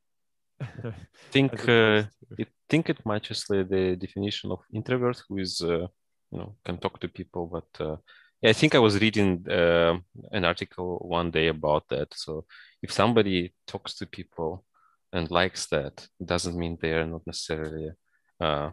[1.31, 2.03] think uh,
[2.39, 5.87] I think it matches the, the definition of introvert who is uh,
[6.31, 7.97] you know can talk to people but uh,
[8.43, 9.97] I think I was reading uh,
[10.31, 12.13] an article one day about that.
[12.13, 12.45] So
[12.81, 14.63] if somebody talks to people
[15.11, 17.91] and likes that it doesn't mean they are not necessarily
[18.39, 18.69] uh,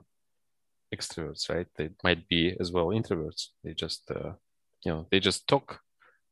[0.94, 1.66] extroverts right?
[1.76, 3.48] They might be as well introverts.
[3.64, 4.32] They just uh,
[4.84, 5.80] you know they just talk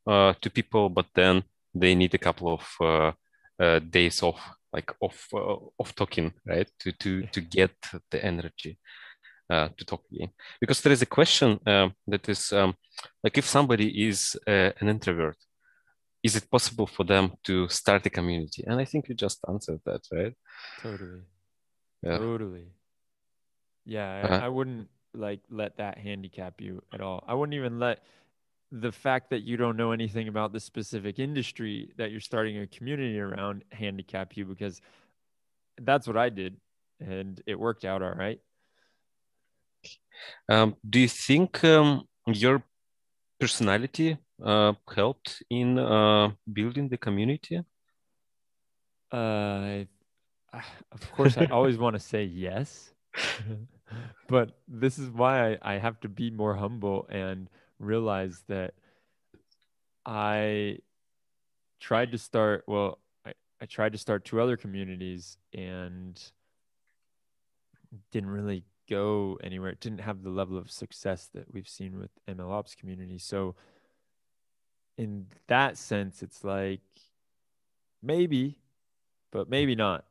[0.07, 3.11] uh, to people but then they need a couple of uh,
[3.61, 4.39] uh, days off
[4.71, 6.69] like off uh, off talking right?
[6.79, 7.75] To to to get
[8.11, 8.79] the energy
[9.49, 10.29] uh, to talk again
[10.59, 12.73] because there is a question um, that is um,
[13.23, 15.37] like if somebody is uh, an introvert
[16.23, 19.79] is it possible for them to start a community and i think you just answered
[19.85, 20.33] that right
[20.81, 21.21] Totally.
[22.03, 22.17] Yeah.
[22.17, 22.67] Totally.
[23.85, 24.45] Yeah, I, Uh-huh.
[24.45, 27.23] I wouldn't like let that handicap you at all.
[27.27, 28.03] I wouldn't even let
[28.71, 32.67] the fact that you don't know anything about the specific industry that you're starting a
[32.67, 34.81] community around handicap you because
[35.81, 36.57] that's what I did
[36.99, 38.39] and it worked out all right.
[40.49, 42.63] Um, do you think um, your
[43.39, 47.61] personality uh, helped in uh, building the community?
[49.11, 49.85] Uh,
[50.91, 52.93] of course, I always want to say yes,
[54.27, 58.73] but this is why I, I have to be more humble and realize that
[60.05, 60.79] I
[61.79, 66.21] tried to start, well, I, I tried to start two other communities and
[68.11, 69.69] didn't really go anywhere.
[69.69, 73.17] It didn't have the level of success that we've seen with MLOps community.
[73.17, 73.55] So,
[74.97, 76.81] in that sense, it's like
[78.01, 78.57] maybe,
[79.31, 80.05] but maybe not.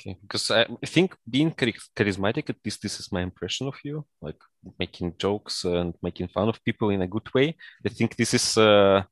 [0.00, 4.06] Okay, because I I think being charismatic, at least this is my impression of you,
[4.22, 4.40] like
[4.78, 7.54] making jokes and making fun of people in a good way.
[7.84, 9.02] I think this is uh,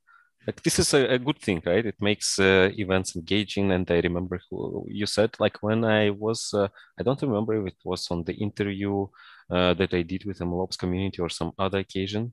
[0.48, 1.84] like this is a, a good thing, right?
[1.84, 3.70] It makes uh, events engaging.
[3.70, 6.68] And I remember who you said, like when I was, uh,
[6.98, 9.06] I don't remember if it was on the interview
[9.50, 12.32] uh, that I did with the MLOps community or some other occasion.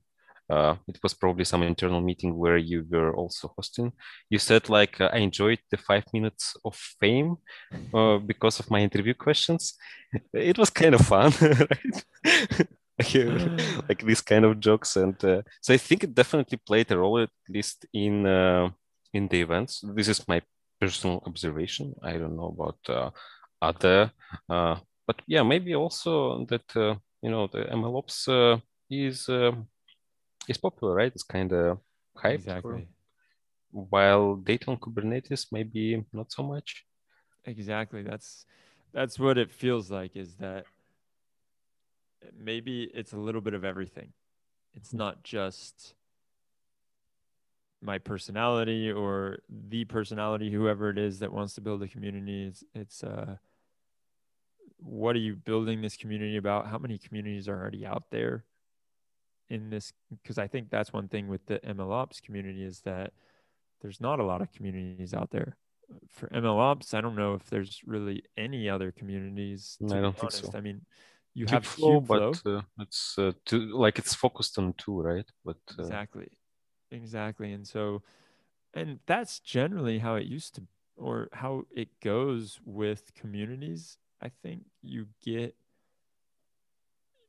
[0.49, 3.91] Uh, it was probably some internal meeting where you were also hosting.
[4.29, 7.37] You said like uh, I enjoyed the five minutes of fame
[7.93, 9.73] uh, because of my interview questions.
[10.33, 12.67] It was kind of fun, right?
[12.99, 16.91] like, uh, like these kind of jokes, and uh, so I think it definitely played
[16.91, 18.69] a role, at least in uh,
[19.13, 19.83] in the events.
[19.95, 20.41] This is my
[20.79, 21.93] personal observation.
[22.03, 23.09] I don't know about uh,
[23.61, 24.11] other,
[24.49, 24.77] uh,
[25.07, 29.51] but yeah, maybe also that uh, you know the MLOps uh, is uh,
[30.47, 31.11] is popular, right?
[31.13, 31.79] It's kind of
[32.17, 32.21] hyped.
[32.21, 32.87] for- Exactly.
[33.71, 36.85] while data on Kubernetes maybe not so much.
[37.45, 38.03] Exactly.
[38.03, 38.45] That's
[38.93, 40.65] that's what it feels like is that
[42.37, 44.13] maybe it's a little bit of everything.
[44.73, 45.93] It's not just
[47.81, 52.47] my personality or the personality, whoever it is that wants to build a community.
[52.47, 53.37] It's it's uh
[54.77, 56.67] what are you building this community about?
[56.67, 58.43] How many communities are already out there
[59.49, 59.93] in this?
[60.21, 63.13] Because I think that's one thing with the MLOps community is that
[63.81, 65.57] there's not a lot of communities out there
[66.09, 69.77] for MLOps, I don't know if there's really any other communities.
[69.87, 70.51] To I don't think so.
[70.53, 70.81] I mean,
[71.35, 72.41] you have Kubeflow.
[72.45, 75.29] but uh, it's uh, two, like it's focused on two, right?
[75.43, 76.29] But uh, Exactly.
[76.91, 77.51] Exactly.
[77.51, 78.01] And so,
[78.73, 80.63] and that's generally how it used to,
[80.95, 83.97] or how it goes with communities.
[84.21, 85.55] I think you get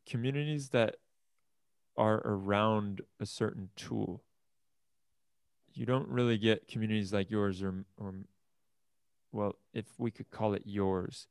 [0.06, 0.96] communities that
[1.96, 4.22] are around a certain tool.
[5.74, 8.14] You don't really get communities like yours or, or
[9.32, 11.26] well, if we could call it yours,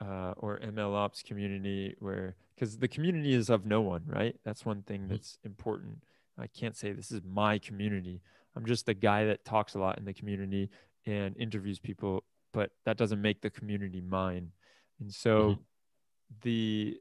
[0.00, 4.36] uh, or MLOps community, where because the community is of no one, right?
[4.44, 5.08] That's one thing Mhm.
[5.10, 6.02] that's important.
[6.38, 8.22] I can't say this is my community.
[8.54, 10.70] I'm just the guy that talks a lot in the community
[11.06, 14.52] and interviews people, but that doesn't make the community mine.
[15.00, 15.58] And so Mhm.
[16.42, 17.00] the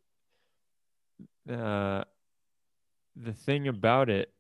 [1.49, 2.03] uh,
[3.15, 4.33] the thing about it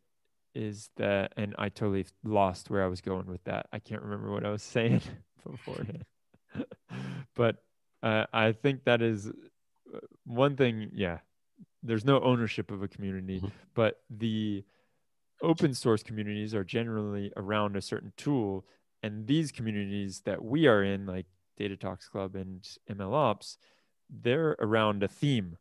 [0.53, 3.67] is that, and I totally lost where I was going with that.
[3.71, 5.01] I can't remember what I was saying
[5.43, 6.05] beforehand,
[7.35, 7.63] but
[8.03, 10.89] uh, I think that is uh, one thing.
[10.93, 11.19] Yeah,
[11.83, 13.51] there's no ownership of a community, Mhm.
[13.73, 14.63] but the
[15.41, 18.65] open source communities are generally around a certain tool,
[19.03, 21.25] and these communities that we are in, like
[21.57, 23.57] Data Talks Club and MLOps,
[24.09, 25.57] they're around a theme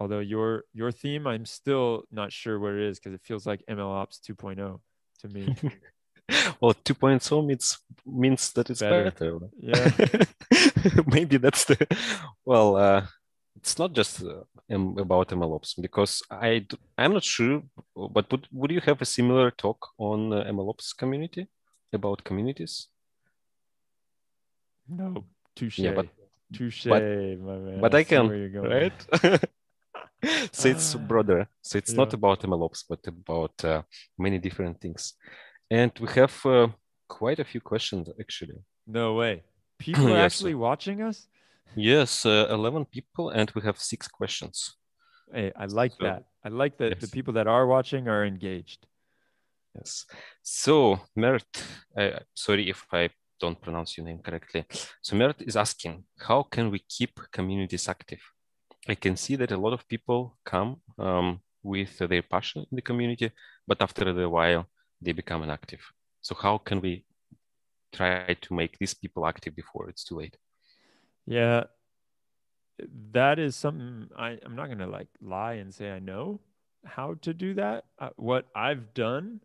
[0.00, 3.64] although your your theme i'm still not sure what it is because it feels like
[3.68, 4.80] mlops 2.0
[5.18, 5.48] to me
[6.60, 9.04] well, 2.0 points means means that it's Better.
[9.04, 9.38] better.
[9.60, 9.90] Yeah.
[11.06, 11.76] Maybe that's the
[12.44, 12.76] well.
[12.76, 13.06] Uh,
[13.56, 14.44] it's not just uh,
[15.00, 16.66] about MLOps because I
[16.96, 17.62] I'm not sure,
[17.96, 21.46] but would would you have a similar talk on uh, MLOps community?
[21.92, 22.88] about communities?
[24.88, 25.24] No,
[25.56, 25.78] touche.
[25.78, 26.06] Yeah, but
[26.52, 27.80] touche, but- my man.
[27.80, 28.70] but I see can, where you're going.
[28.70, 28.98] right?
[30.52, 31.48] so it's Ah, broader.
[31.62, 33.82] So it's not about MLOps, but about uh,
[34.18, 35.14] many different things.
[35.70, 36.68] And we have uh,
[37.08, 38.58] quite a few questions actually.
[38.86, 39.42] No way.
[39.78, 40.32] People are Yes.
[40.34, 41.28] actually watching us?
[41.76, 44.76] Yes, uh, 11 people, and we have six questions.
[45.32, 46.24] Hey, I like So, that.
[46.42, 48.86] I like that the people that are watching are engaged.
[49.74, 50.06] Yes.
[50.42, 51.44] So, Mert,
[51.96, 54.64] uh, sorry if I don't pronounce your name correctly.
[55.02, 58.22] So, Mert is asking, how can we keep communities active?
[58.88, 62.82] I can see that a lot of people come um, with their passion in the
[62.82, 63.30] community,
[63.66, 64.64] but after a while,
[65.00, 65.80] they become inactive.
[66.20, 67.04] So, how can we
[67.92, 70.36] try to make these people active before it's too late?
[71.26, 71.64] Yeah,
[73.12, 76.40] that is something I, I'm not gonna like lie and say I know
[76.84, 77.84] how to do that.
[77.98, 79.40] Uh, what I've done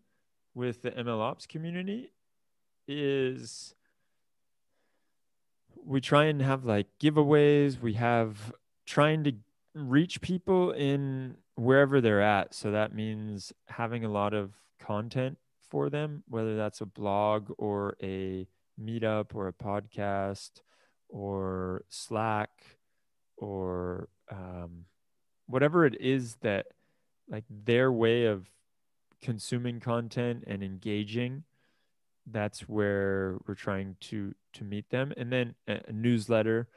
[0.55, 2.11] with the MLOps community
[2.87, 3.73] is
[5.85, 7.81] we try and have like giveaways.
[7.81, 8.53] We have
[8.85, 9.33] trying to
[9.73, 12.53] reach people in wherever they're at.
[12.53, 15.37] So that means having a lot of content
[15.73, 18.47] for them, whether that's a blog or a
[18.79, 20.61] meetup or a podcast
[21.09, 22.51] or Slack
[23.37, 24.85] or um,
[25.47, 26.67] whatever it is that
[27.27, 28.47] like their way of
[29.19, 31.43] consuming content and engaging
[32.27, 35.11] that's where we're trying to to meet them.
[35.17, 36.67] And then a, a newsletter.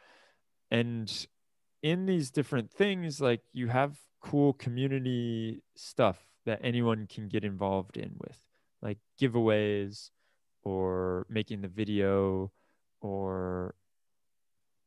[0.70, 1.26] And
[1.82, 6.16] in these different things like you have cool community stuff
[6.46, 8.40] that anyone can get involved in with
[8.82, 10.10] like giveaways
[10.62, 12.50] or making the video
[13.00, 13.74] or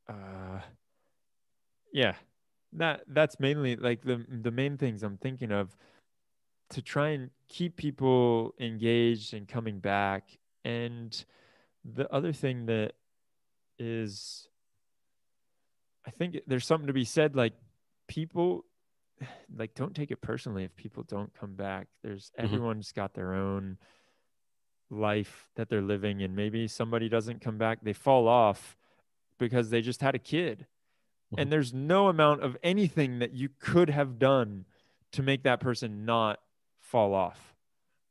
[0.10, 0.60] uh
[1.94, 2.14] yeah
[2.74, 5.76] that that's mainly like the the main things i'm thinking of
[6.70, 10.38] to try and keep people engaged and coming back.
[10.64, 11.26] And
[11.84, 12.94] the other thing that
[13.80, 14.50] is
[16.06, 17.54] i think there's something to be said like
[18.10, 18.66] people
[19.56, 22.44] like don't take it personally if people don't come back there's Mhm.
[22.44, 23.78] everyone's got their own
[24.90, 28.76] life that they're living and maybe somebody doesn't come back they fall off
[29.38, 30.66] because they just had a kid
[31.32, 31.42] Mhm.
[31.42, 34.66] and there's no amount of anything that you could have done
[35.12, 36.40] to make that person not
[36.80, 37.56] fall off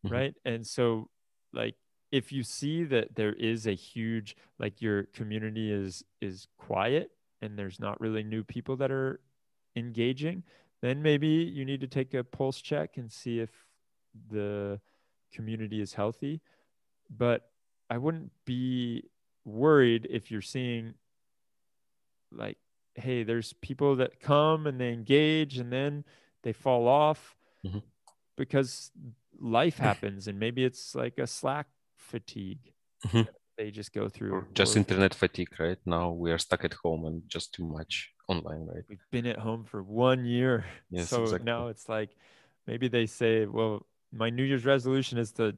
[0.04, 0.10] Mhm.
[0.12, 1.10] right and so
[1.52, 1.74] like
[2.12, 7.58] if you see that there is a huge like your community is is quiet and
[7.58, 9.20] there's not really new people that are
[9.76, 10.44] engaging
[10.80, 13.50] then maybe you need to take a pulse check and see if
[14.30, 14.80] the
[15.32, 16.40] community is healthy
[17.10, 17.50] but
[17.90, 19.04] i wouldn't be
[19.44, 20.94] worried if you're seeing
[22.32, 22.58] like
[22.94, 26.04] hey there's people that come and they engage and then
[26.42, 27.82] they fall off Mhm.
[28.36, 28.90] because
[29.38, 32.72] life happens and maybe it's like a slack fatigue
[33.06, 33.28] Mhm.
[33.56, 35.78] they just go through Or just or internet fatigue, right?
[35.86, 38.84] Now we are stuck at home and just too much online, right?
[38.88, 41.44] we've been at home for one year Yes, so exactly.
[41.44, 42.10] now it's like
[42.66, 45.56] maybe they say well my new year's resolution is to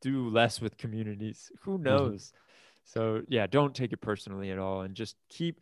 [0.00, 2.10] do less with communities who Mm-hmm.
[2.10, 2.32] knows
[2.84, 5.60] so yeah don't take it personally at all and just keep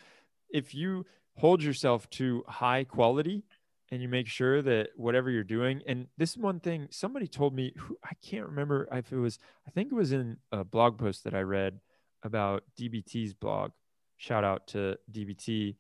[0.51, 1.05] if you
[1.37, 3.45] hold yourself to high quality
[3.91, 7.55] and you make sure that whatever you're doing and this is one thing somebody told
[7.55, 10.99] me who i can't remember if it was i think it was in a blog
[10.99, 11.81] post that i read
[12.23, 13.73] about dbt's blog
[14.19, 15.75] shout out to dbt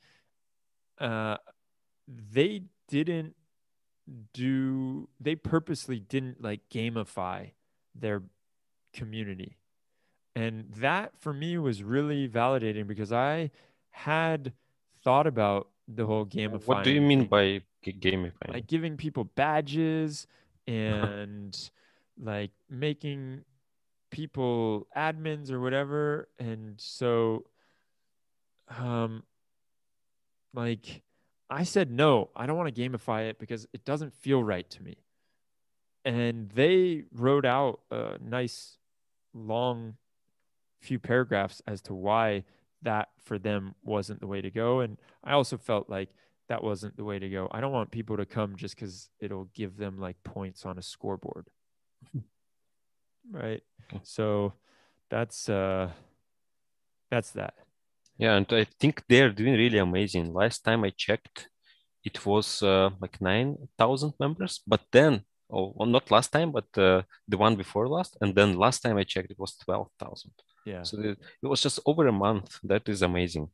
[1.00, 1.36] uh,
[2.06, 3.34] they didn't
[4.32, 7.50] do they purposely didn't like gamify
[7.94, 8.22] their
[8.92, 9.58] community.
[10.34, 13.50] And that for me was really validating because i
[13.90, 14.52] had
[15.02, 18.52] thought about the whole gamifying What do you mean by gamifying?
[18.52, 20.26] like giving people badges
[20.66, 21.70] and
[22.20, 23.44] like making
[24.10, 26.28] people admins or whatever.
[26.38, 27.44] And so
[28.78, 29.22] um
[30.58, 31.02] like
[31.48, 34.82] I said no, I don't want to gamify it because it doesn't feel right to
[34.82, 34.96] me.
[36.04, 38.76] And they wrote out a nice
[39.32, 39.94] long
[40.80, 42.44] few paragraphs as to why
[42.82, 46.10] that for them wasn't the way to go and I also felt like
[46.48, 47.48] that wasn't the way to go.
[47.52, 50.82] I don't want people to come just cuz it'll give them like points on a
[50.82, 51.48] scoreboard.
[53.30, 53.62] Right?
[54.04, 54.54] So
[55.10, 55.92] that's uh
[57.10, 57.67] that's that.
[58.18, 60.32] Yeah, and I think they're doing really amazing.
[60.34, 61.48] Last time I checked,
[62.04, 67.02] it was uh, like 9,000 members, but then, oh, well, not last time, but uh,
[67.28, 70.32] the one before last, and then last time I checked, it was 12,000.
[70.66, 70.82] Yeah.
[70.82, 72.58] So it, it was just over a month.
[72.64, 73.48] That is amazing.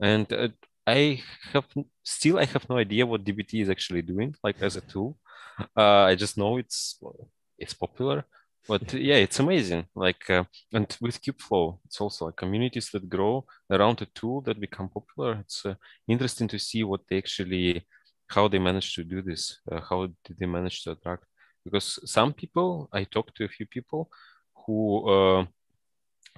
[0.00, 0.48] And uh,
[0.86, 1.66] I have
[2.02, 5.18] still I have no idea what DBT is actually doing, like as a tool.
[5.76, 6.98] Uh, I just know it's
[7.58, 8.24] it's popular,
[8.66, 9.86] but yeah, it's amazing.
[9.94, 14.60] Like, uh, and with Kubeflow, it's also like communities that grow around a tool that
[14.60, 15.38] become popular.
[15.40, 15.74] It's uh,
[16.06, 17.86] interesting to see what they actually,
[18.28, 19.58] how they manage to do this.
[19.70, 21.24] Uh, how did they manage to attract?
[21.64, 24.10] Because some people, I talked to a few people
[24.66, 25.46] who uh,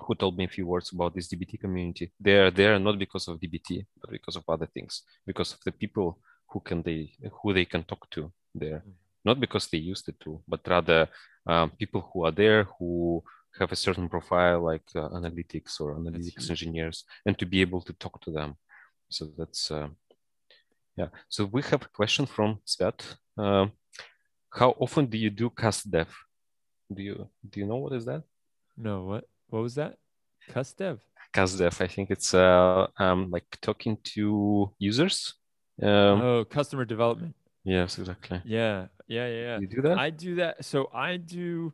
[0.01, 2.13] who told me a few words about this DBT community.
[2.19, 5.73] They are there not because of DBT, but because of other things, because of the
[5.73, 6.19] people
[6.49, 7.13] who can they
[7.43, 8.79] who they can talk to there.
[8.79, 11.09] Mm-hmm not because they used it to, but rather
[11.47, 13.23] um, people who are there who
[13.59, 17.93] have a certain profile like uh, analytics or analytics engineers and to be able to
[17.95, 18.55] talk to them.
[19.09, 19.89] So that's uh,
[20.97, 21.09] yeah.
[21.29, 23.17] So we have a question from svet.
[23.37, 23.67] Uh,
[24.53, 26.09] how often do you do cast dev?
[26.93, 28.23] Do you do you know what is that?
[28.77, 29.97] No what what was that?
[30.49, 30.99] Cast dev?
[31.33, 35.35] Cast dev i think it's uh um like talking to users
[35.83, 37.35] um, oh customer development.
[37.65, 38.41] Yes exactly.
[38.45, 39.59] Yeah yeah, yeah, yeah.
[39.59, 39.99] You do that?
[39.99, 40.65] I do that.
[40.65, 41.73] So I do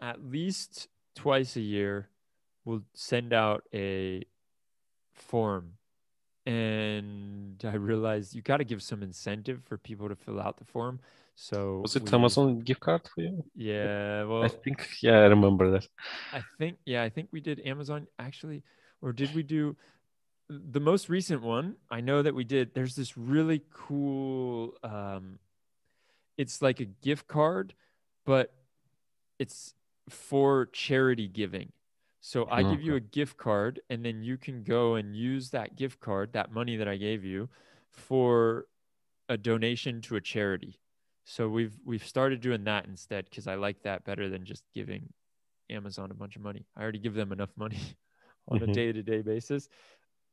[0.00, 0.86] at least
[1.16, 2.08] twice a year.
[2.64, 4.24] We'll send out a
[5.12, 5.72] form,
[6.46, 10.64] and I realized you got to give some incentive for people to fill out the
[10.64, 11.00] form.
[11.34, 13.44] So was it we, Amazon gift card for you?
[13.56, 15.88] Yeah, well, I think yeah, I remember that.
[16.32, 18.62] I think yeah, I think we did Amazon actually,
[19.00, 19.76] or did we do?
[20.48, 22.74] The most recent one, I know that we did.
[22.74, 25.38] There's this really cool um,
[26.36, 27.74] it's like a gift card,
[28.24, 28.52] but
[29.38, 29.74] it's
[30.08, 31.72] for charity giving.
[32.20, 35.74] So I give you a gift card and then you can go and use that
[35.74, 37.48] gift card, that money that I gave you
[37.90, 38.66] for
[39.28, 40.78] a donation to a charity.
[41.24, 45.12] So we've we've started doing that instead cuz I like that better than just giving
[45.68, 46.64] Amazon a bunch of money.
[46.76, 47.80] I already give them enough money
[48.48, 48.70] on mm-hmm.
[48.70, 49.68] a day-to-day basis.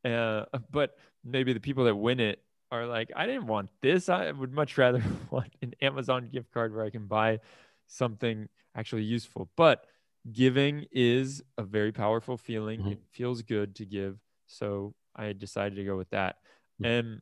[0.05, 4.09] Uh, but maybe the people that win it are like, I didn't want this.
[4.09, 7.39] I would much rather want an Amazon gift card where I can buy
[7.87, 9.49] something actually useful.
[9.55, 9.85] But
[10.31, 12.79] giving is a very powerful feeling.
[12.79, 12.91] Mm-hmm.
[12.91, 14.19] It feels good to give.
[14.47, 16.37] So I decided to go with that.
[16.81, 16.85] Mm-hmm.
[16.85, 17.21] And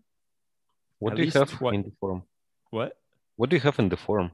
[0.99, 2.23] what do you have in the forum?
[2.71, 2.97] What?
[3.35, 4.31] What do you have in the forum?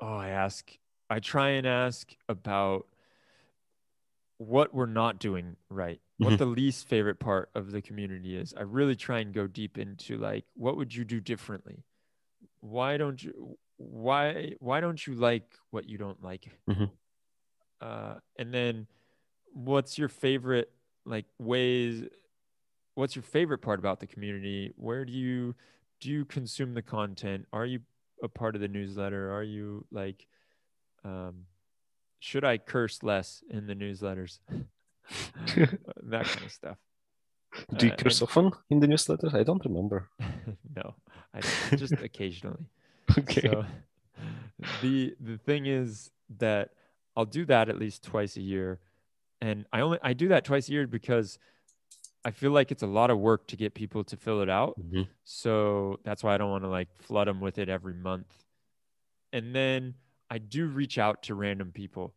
[0.00, 0.70] Oh, I ask,
[1.10, 2.86] I try and ask about
[4.38, 6.36] what we're not doing right what mm-hmm.
[6.36, 8.52] the least favorite part of the community is.
[8.54, 11.82] I really try and go deep into like what would you do differently?
[12.60, 16.50] Why don't you why why don't you like what you don't like?
[16.68, 16.84] Mm-hmm.
[17.80, 18.86] Uh, and then
[19.54, 20.70] what's your favorite
[21.06, 22.04] like ways
[22.96, 24.74] what's your favorite part about the community?
[24.76, 25.54] Where do you
[26.02, 27.46] do you consume the content?
[27.50, 27.80] Are you
[28.22, 29.34] a part of the newsletter?
[29.34, 30.26] Are you like
[31.02, 31.46] um
[32.18, 34.40] should I curse less in the newsletters?
[36.02, 36.76] that kind of stuff.
[37.76, 39.30] Do you uh, curse often in the newsletter?
[39.32, 40.08] I don't remember.
[40.76, 40.94] no,
[41.34, 41.40] I
[41.76, 42.64] just occasionally.
[43.18, 43.42] Okay.
[43.42, 43.64] So,
[44.82, 46.70] the the thing is that
[47.16, 48.78] I'll do that at least twice a year,
[49.40, 51.38] and I only I do that twice a year because
[52.24, 54.78] I feel like it's a lot of work to get people to fill it out.
[54.78, 55.02] Mm-hmm.
[55.24, 58.32] So that's why I don't want to like flood them with it every month.
[59.32, 59.94] And then
[60.28, 62.14] I do reach out to random people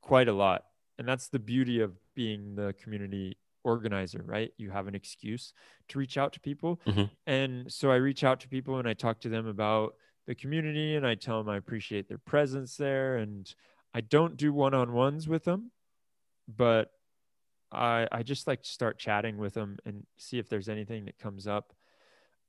[0.00, 0.64] quite a lot
[1.00, 5.52] and that's the beauty of being the community organizer right you have an excuse
[5.88, 7.04] to reach out to people mm-hmm.
[7.26, 9.94] and so i reach out to people and i talk to them about
[10.26, 13.54] the community and i tell them i appreciate their presence there and
[13.94, 15.70] i don't do one-on-ones with them
[16.48, 16.90] but
[17.72, 21.18] i i just like to start chatting with them and see if there's anything that
[21.18, 21.74] comes up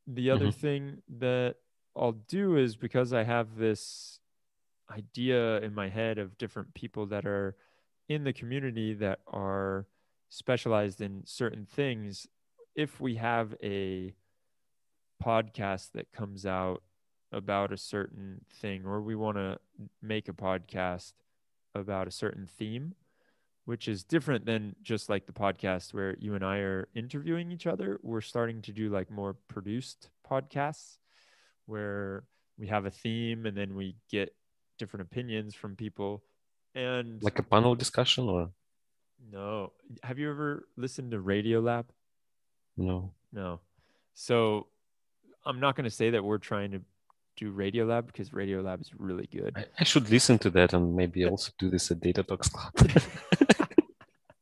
[0.07, 0.59] the other mm-hmm.
[0.59, 1.55] thing that
[1.97, 4.19] i'll do is because i have this
[4.89, 7.55] idea in my head of different people that are
[8.13, 9.87] in the community that are
[10.29, 12.27] specialized in certain things,
[12.75, 14.13] if we have a
[15.23, 16.83] podcast that comes out
[17.31, 19.57] about a certain thing, or we want to
[20.01, 21.13] make a podcast
[21.73, 22.93] about a certain theme,
[23.65, 27.67] which is different than just like the podcast where you and I are interviewing each
[27.67, 30.97] other, we're starting to do like more produced podcasts
[31.65, 32.23] where
[32.57, 34.35] we have a theme and then we get
[34.77, 36.23] different opinions from people
[36.75, 38.49] and like a panel discussion or?
[39.31, 39.71] No.
[40.03, 41.85] Have you ever listened to radiolab
[42.77, 43.11] no.
[43.31, 43.59] No.
[44.13, 44.67] So
[45.45, 46.81] i'm not going to say that we're trying to
[47.35, 49.53] do radiolab because radiolab is really good.
[49.55, 52.73] I, I should listen to that and maybe also do this at data talks club.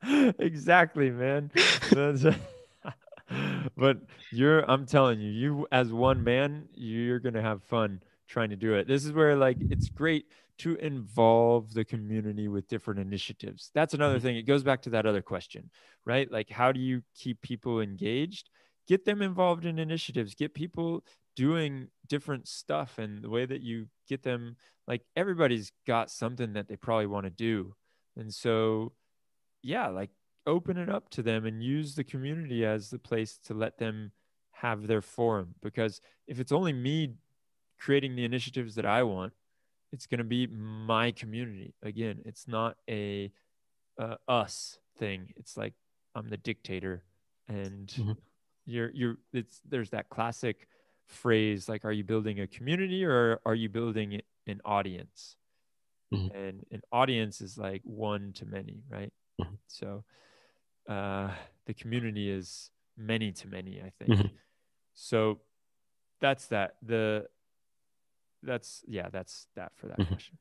[0.40, 1.52] Exactly man.
[3.78, 3.98] But
[4.32, 8.74] you're i'm telling you you as one man you're gonna have fun trying to do
[8.74, 8.88] it.
[8.88, 10.26] This is where like it's great
[10.60, 13.72] to involve the community with different initiatives.
[13.74, 14.24] That's another mm-hmm.
[14.24, 14.36] thing.
[14.38, 15.70] It goes back to that other question,
[16.06, 16.32] right?
[16.32, 18.50] Like, how do you keep people engaged?
[18.90, 21.06] get them involved in initiatives get people
[21.36, 24.58] doing different stuff and the way that you get them
[24.88, 27.74] like everybody's got something that they probably want to do
[28.18, 28.92] and so
[29.62, 30.10] yeah like
[30.48, 34.12] open it up to them and use the community as the place to let them
[34.52, 37.14] have their forum because if it's only me
[37.80, 39.32] creating the initiatives that I want
[39.92, 43.32] it's going to be my community again it's not a
[44.00, 45.74] uh, us thing it's like
[46.16, 47.04] I'm the dictator
[47.48, 48.12] and mm-hmm.
[48.66, 50.68] you're you're it's there's that classic
[51.08, 55.36] phrase like are you building a community or are you building an audience
[56.14, 56.36] mm-hmm.
[56.36, 59.12] and an audience is like one to many right
[59.42, 59.56] mm-hmm.
[59.68, 60.04] so
[60.88, 61.30] uh
[61.66, 64.28] the community is many to many i think mm-hmm.
[64.94, 65.40] so
[66.22, 67.26] that's that the
[68.44, 70.14] that's yeah that's that for that mm-hmm.
[70.14, 70.38] question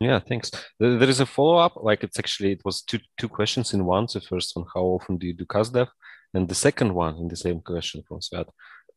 [0.00, 0.50] yeah thanks
[0.80, 4.20] there is a follow-up like it's actually it was two two questions in one the
[4.20, 5.88] first one how often do you do CastDev
[6.34, 8.48] and the second one in the same question from Svat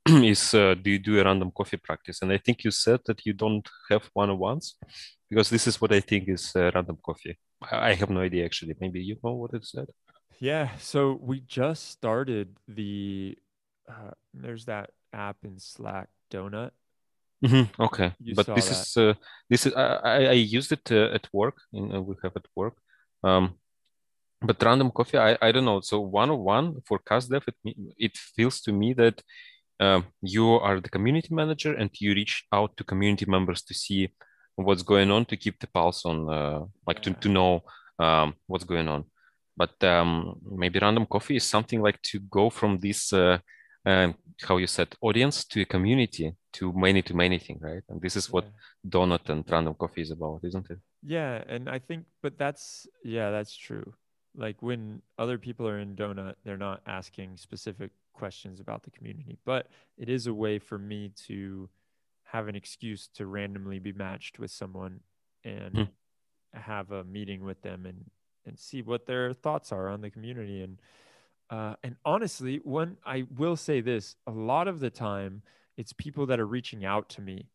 [0.24, 2.22] is uh, do you do a random coffee practice?
[2.22, 4.76] And I think you said that you don't have one-on-ones
[5.30, 7.38] because this is what I think is uh, random coffee.
[7.72, 8.76] I have no idea actually.
[8.80, 9.88] Maybe you know what it said.
[10.39, 10.70] Yeah.
[10.78, 13.38] So we just started the.
[13.89, 16.72] Uh, there's that app in Slack, Donut.
[17.43, 17.81] Mm-hmm.
[17.81, 18.77] Okay, you but this that.
[18.77, 19.13] is uh,
[19.49, 21.57] this is I, I used it uh, at work.
[21.73, 22.75] In, uh, we have at work.
[23.23, 23.55] Um,
[24.41, 25.81] but random coffee, I, I don't know.
[25.81, 29.21] So one on one for CastDev, it it feels to me that
[29.79, 34.09] um, you are the community manager and you reach out to community members to see
[34.55, 37.13] what's going on to keep the pulse on uh, like yeah.
[37.13, 37.63] to, to know
[37.99, 39.03] um, what's going on
[39.57, 43.38] but um, maybe random coffee is something like to go from this uh,
[43.86, 44.11] uh,
[44.43, 48.16] how you said audience to a community to many to many thing right and this
[48.16, 48.89] is what yeah.
[48.93, 53.30] donut and random coffee is about isn't it yeah and i think but that's yeah
[53.36, 53.88] that's true
[54.45, 59.38] like when other people are in donut they're not asking specific questions about the community.
[59.45, 61.70] But it is a way for me to
[62.24, 65.01] have an excuse to randomly be matched with someone
[65.43, 65.89] and mm.
[66.53, 68.10] have a meeting with them and
[68.47, 70.80] and see what their thoughts are on the community and
[71.49, 75.41] uh, and honestly when i will say this a lot of the time
[75.78, 77.49] it's people that are reaching out to me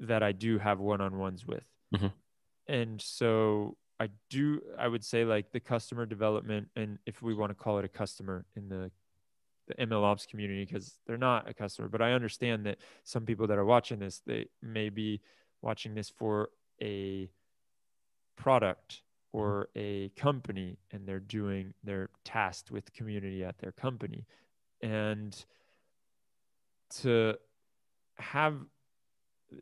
[0.00, 2.08] that i do have one-on-ones with mm-hmm.
[2.66, 7.50] and so i do i would say like the customer development and if we want
[7.50, 8.90] to call it a customer in the
[9.68, 11.88] the ML ops community because they're not a customer.
[11.88, 15.20] But I understand that some people that are watching this, they may be
[15.60, 16.48] watching this for
[16.82, 17.28] a
[18.36, 24.24] product or a company and they're doing they're tasked with community at their company
[24.80, 25.44] and
[26.90, 27.34] to
[28.18, 28.56] have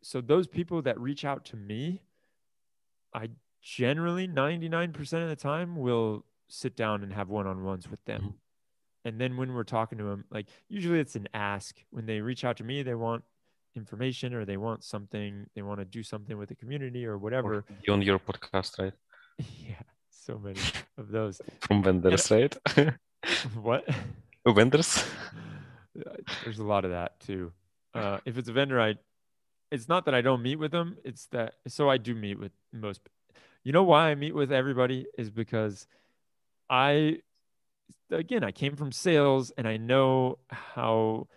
[0.03, 2.03] so those people that reach out to me
[3.14, 3.29] i
[3.66, 8.20] generally 99% of the time will sit down and have one-on-ones with them.
[8.20, 8.31] Mm-hmm.
[9.07, 11.77] And then when we're talking to them like usually it's an ask.
[11.91, 13.24] When they reach out to me they want
[13.74, 17.64] information or they want something they want to do something with the community or whatever.
[17.89, 18.93] Or on your podcast right?
[19.68, 20.61] Yeah so many
[20.99, 21.41] of those.
[21.61, 22.57] From vendors right?
[23.61, 23.85] What?
[24.47, 25.05] Vendors
[26.44, 27.53] there's a lot of that too
[27.94, 28.94] uh, if it's a vendor i
[29.70, 32.53] it's not that i don't meet with them it's that so i do meet with
[32.72, 33.01] most
[33.64, 35.86] you know why i meet with everybody is because
[36.70, 37.18] i
[38.11, 41.28] again, I came from sales and I know how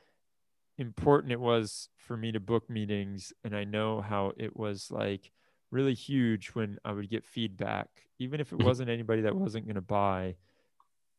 [0.77, 3.33] important it was for me to book meetings.
[3.43, 5.31] And I know how it was like
[5.71, 7.87] really huge when I would get feedback,
[8.17, 8.67] even if it mm-hmm.
[8.67, 10.35] wasn't anybody that wasn't going to buy.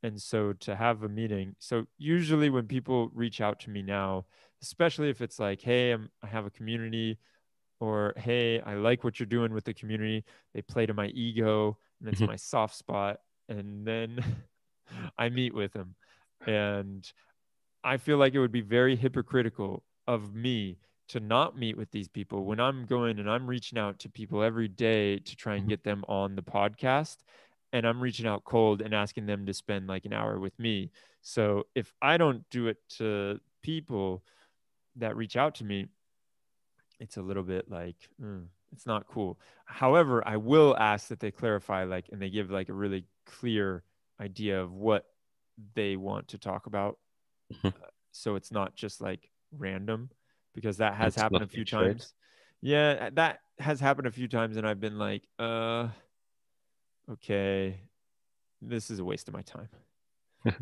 [0.03, 4.27] And so to have a meeting, so usually when people reach out to me now,
[4.63, 7.19] especially if it's like, hey, I'm, I have a community,
[7.81, 10.25] or hey, I like what you're doing with the community,
[10.55, 12.31] they play to my ego and it's mm-hmm.
[12.31, 13.21] my soft spot.
[13.49, 14.23] And then
[15.19, 15.97] I meet with them.
[16.47, 17.11] And
[17.83, 20.79] I feel like it would be very hypocritical of me
[21.09, 24.43] to not meet with these people when I'm going and I'm reaching out to people
[24.43, 25.71] every day to try and mm-hmm.
[25.71, 27.17] get them on the podcast.
[27.73, 30.91] And I'm reaching out cold and asking them to spend like an hour with me.
[31.23, 34.25] So if I don't do it to people
[34.97, 35.87] that reach out to me,
[36.99, 39.39] it's a little bit like, mm, it's not cool.
[39.65, 43.85] However, I will ask that they clarify, like, and they give like a really clear
[44.21, 45.07] idea of what
[45.75, 46.99] they want to talk about.
[47.53, 47.69] Mm-hmm.
[47.69, 50.11] Uh, so it's not just like random
[50.55, 52.13] because that has it's happened a few times.
[52.61, 55.89] Yeah, that has happened a few times and I've been like, uh
[57.13, 57.81] okay,
[58.61, 59.69] this is a waste of my time.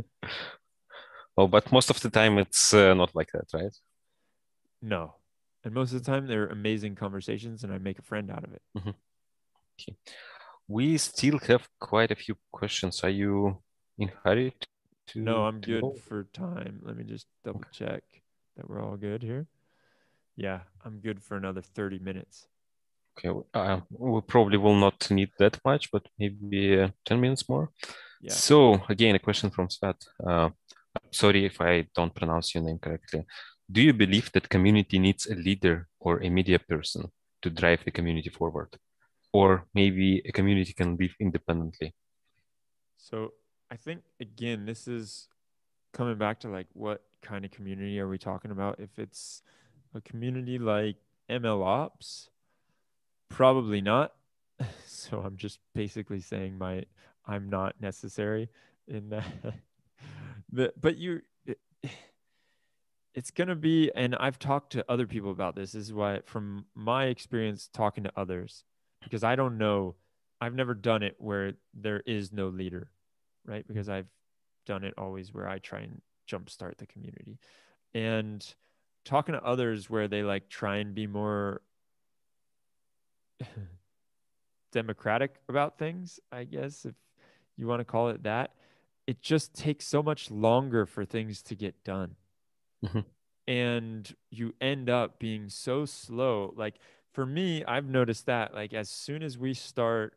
[1.37, 3.75] oh, but most of the time it's uh, not like that, right?
[4.81, 5.15] No.
[5.65, 8.53] And most of the time they're amazing conversations and I make a friend out of
[8.53, 8.63] it.
[8.77, 8.91] Mm-hmm.
[9.81, 9.97] Okay
[10.69, 13.01] we still have quite a few questions.
[13.03, 13.59] Are you
[13.97, 14.55] in hurry
[15.09, 15.21] to?
[15.21, 15.95] No, I'm good go?
[16.07, 16.81] for time.
[16.85, 18.05] Let me just double check
[18.57, 19.47] that we're all good here.
[20.37, 22.47] Yeah, I'm good for another 30 minutes.
[23.19, 27.71] Okay, uh, we probably will not need that much, but maybe uh, 10 minutes more.
[28.21, 28.33] Yeah.
[28.33, 29.97] So again, a question from Svat.
[30.25, 30.51] Uh,
[31.11, 33.25] sorry if I don't pronounce your name correctly.
[33.71, 37.11] Do you believe that community needs a leader or a media person
[37.43, 38.77] to drive the community forward?
[39.33, 41.95] Or maybe a community can live independently?
[42.97, 43.33] So
[43.71, 45.29] I think again, this is
[45.93, 48.81] coming back to like what kind of community are we talking about?
[48.81, 49.43] If it's
[49.95, 50.97] a community like
[51.31, 52.31] ML Ops,
[53.29, 54.13] probably not.
[54.85, 56.85] So I'm just basically saying my
[57.25, 58.49] I'm not necessary
[58.89, 59.25] in that.
[60.81, 61.21] but you
[63.15, 65.73] it's going to be and I've talked to other people about this.
[65.73, 68.65] This is why from my experience talking to others
[69.05, 69.95] because I don't know
[70.41, 72.91] I've never done it where there is no leader,
[73.47, 73.67] right?
[73.67, 74.09] Because I've
[74.67, 77.39] done it always where I try and jumpstart the community.
[77.95, 78.45] And
[79.05, 81.63] talking to others where they like try and be more
[84.73, 86.95] democratic about things, I guess, if
[87.57, 88.53] you want to call it that,
[89.07, 92.17] it just takes so much longer for things to get done.
[92.83, 93.05] Mhm.
[93.47, 96.53] And you end up being so slow.
[96.57, 96.77] Like
[97.13, 100.15] for me, I've noticed that like as soon as we start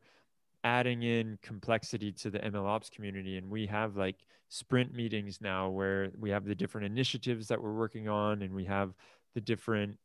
[0.64, 4.18] adding in complexity to the MLOps community and we have like
[4.50, 8.66] sprint meetings now where we have the different initiatives that we're working on and we
[8.66, 8.94] have
[9.36, 10.00] the different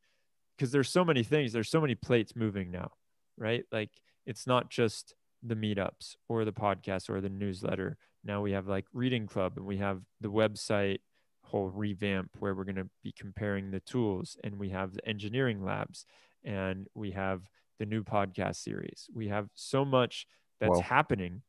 [0.56, 2.92] because there's so many things, there's so many plates moving now,
[3.38, 3.64] right?
[3.72, 3.90] Like
[4.26, 7.96] it's not just the meetups or the podcast or the newsletter.
[8.24, 10.98] Now we have like reading club and we have the website
[11.42, 15.64] whole revamp where we're going to be comparing the tools and we have the engineering
[15.64, 16.04] labs
[16.44, 17.42] and we have
[17.78, 19.08] the new podcast series.
[19.14, 20.26] We have so much
[20.60, 20.80] that's Wow.
[20.80, 21.42] happening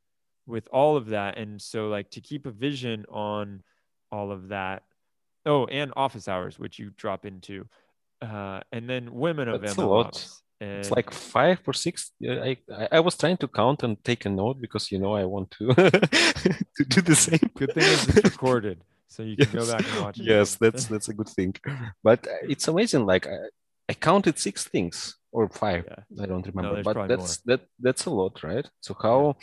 [0.46, 3.64] with all of that and so like to keep a vision on
[4.12, 4.84] all of that.
[5.46, 7.66] Oh, and office hours which you drop into.
[8.22, 9.76] Uh and then women of That's.
[9.76, 10.42] MLOps.
[10.60, 12.12] It's like five or six.
[12.24, 12.58] I,
[12.91, 15.68] I was trying to count and take a note because you know I want to
[16.78, 17.39] to do the same.
[17.55, 20.26] good thing is it's recorded so you can go back and watch it.
[20.26, 21.55] Yes, that's that's a good thing.
[22.03, 23.05] But uh, it's amazing.
[23.05, 23.38] Like I,
[23.89, 25.86] I counted six things or five.
[25.88, 26.24] yeah.
[26.24, 26.76] I don't remember.
[26.76, 28.68] there's but that's that that's a lot, right?
[28.82, 29.38] So how?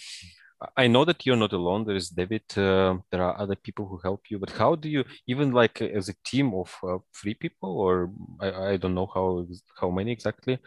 [0.76, 1.84] I know that you're not alone.
[1.84, 2.42] There is David.
[2.56, 4.38] Uh, there are other people who help you.
[4.38, 8.10] But how do you even like uh, as a team of uh, three people or
[8.40, 9.46] I, I don't know how
[9.80, 10.58] how many exactly?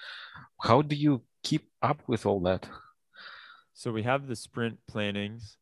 [0.62, 2.68] How do you keep up with all that?
[3.74, 5.58] So we have the sprint plannings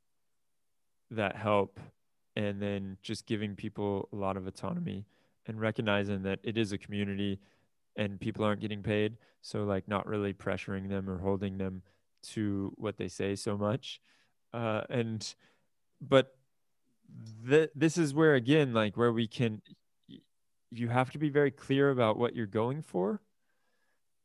[1.12, 1.80] that help,
[2.36, 5.06] and then just giving people a lot of autonomy
[5.46, 7.40] and recognizing that it is a community
[7.96, 9.18] and people aren't getting paid.
[9.42, 11.84] So, like, not really pressuring them or holding them
[12.34, 14.00] to what they say so much.
[14.54, 15.36] Uh, and,
[16.02, 16.36] but
[17.50, 19.62] th- this is where, again, like, where we can,
[20.72, 23.22] you have to be very clear about what you're going for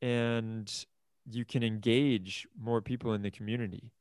[0.03, 0.87] and
[1.31, 3.93] you can engage more people in the community.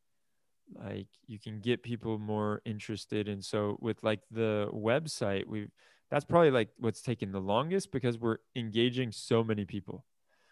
[0.73, 3.27] Like you can get people more interested.
[3.27, 5.71] And so with like the website we've
[6.11, 10.05] that's probably like what's taking the longest because we're engaging so many people.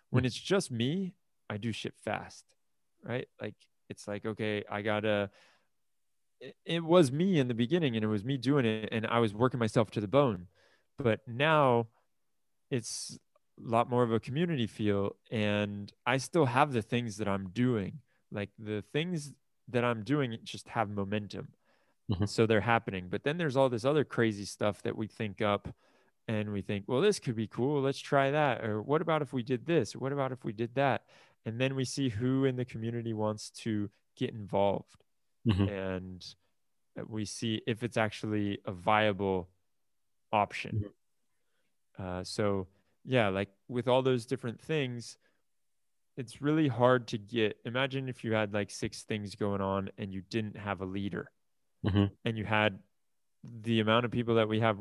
[0.09, 1.13] When it's just me
[1.49, 2.43] i do shit fast
[3.03, 3.27] right?
[3.41, 3.55] Like
[3.89, 5.29] it's like okay i gotta
[6.39, 9.19] it, it was me in the beginning and it was me doing it and i
[9.19, 10.47] was working myself to the bone.
[10.97, 11.87] But now
[12.71, 13.19] it's
[13.59, 17.49] a lot more of a community feel and i still have the things that i'm
[17.51, 18.01] doing.
[18.31, 19.33] Like the things
[19.69, 21.49] that i'm doing just have momentum.
[22.11, 22.29] Mhm.
[22.29, 23.09] so they're happening.
[23.09, 25.69] But then there's all this other crazy stuff that we think up
[26.27, 27.81] and we think well this could be cool.
[27.81, 28.63] Let's try that.
[28.65, 29.95] Or what about if we did this?
[29.95, 31.05] Or what about if we did that
[31.47, 35.03] and then we see who in the community wants to get involved
[35.47, 35.69] Mhm.
[35.69, 36.35] and
[37.07, 39.49] we see if it's actually a viable
[40.33, 40.83] option
[41.97, 42.67] uh, so
[43.05, 45.17] yeah like with all those different things
[46.17, 50.11] it's really hard to get imagine if you had like six things going on and
[50.11, 51.31] you didn't have a leader
[51.85, 52.11] Mhm.
[52.25, 52.79] and you had
[53.43, 54.79] the amount of people that we have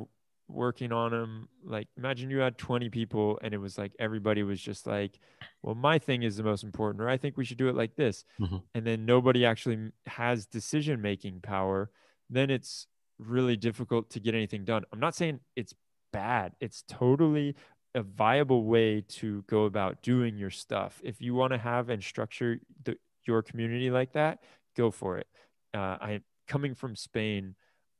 [0.48, 4.60] working on them like imagine you had 20 people and it was like everybody was
[4.60, 5.18] just like
[5.62, 7.96] well my thing is the most important or i think we should do it like
[7.96, 8.24] this.
[8.40, 8.62] Mhm.
[8.74, 11.90] and then nobody actually has decision making power
[12.30, 12.86] then it's
[13.18, 14.84] really difficult to get anything done.
[14.92, 15.74] I'm not saying it's
[16.12, 16.52] bad.
[16.60, 17.54] It's totally
[17.94, 21.00] a viable way to go about doing your stuff.
[21.02, 24.40] If you want to have and structure the, your community like that
[24.76, 25.26] go for it.
[25.74, 27.54] Uh, i coming from spain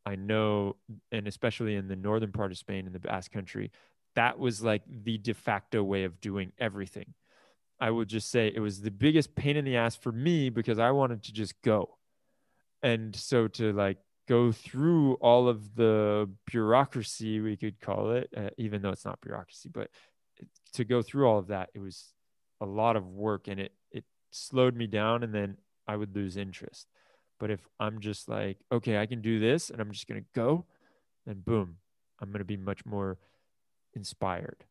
[0.07, 0.77] I know,
[1.11, 3.73] and especially in the northern part of Spain in the Basque country,
[4.15, 7.13] that was like the de facto way of doing everything.
[7.81, 10.79] I would just say it was the biggest pain in the ass for me because
[10.79, 11.99] I wanted to just go.
[12.83, 13.99] And so to like
[14.29, 19.21] go through all of the bureaucracy, we could call it, uh, even though it's not
[19.21, 19.91] bureaucracy, but
[20.75, 22.13] to go through all of that, it was
[22.61, 26.37] a lot of work and it, it slowed me down and then I would lose
[26.37, 26.87] interest.
[27.39, 30.27] But if I'm just like, okay, I can do this and I'm just going to
[30.35, 30.65] go,
[31.27, 31.77] then boom,
[32.21, 33.19] I'm going to be much more
[33.95, 34.65] inspired.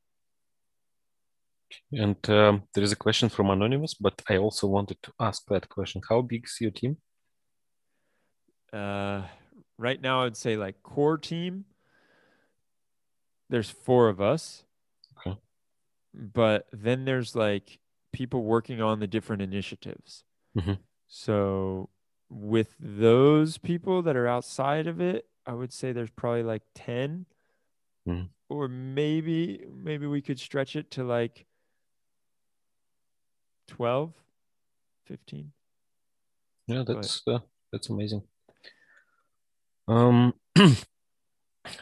[1.92, 5.70] And um, there is a question from Anonymous, but I also wanted to ask that
[5.70, 6.02] question.
[6.10, 6.98] How big is your team?
[8.72, 9.24] Uh,
[9.78, 11.66] right now, I'd say like core team,
[13.50, 14.64] there's four of us.
[15.18, 15.38] Okay.
[16.14, 17.80] But then there's like
[18.14, 20.24] people working on the different initiatives.
[20.58, 20.74] Mm-hmm.
[21.08, 21.90] So
[22.30, 27.26] with those people that are outside of it, I would say there's probably like 10
[28.08, 28.30] mm.
[28.50, 31.46] or maybe maybe we could stretch it to like
[33.68, 34.12] 12
[35.06, 35.52] 15
[36.68, 37.40] yeah that's uh,
[37.72, 38.24] that's amazing.
[39.88, 40.34] Um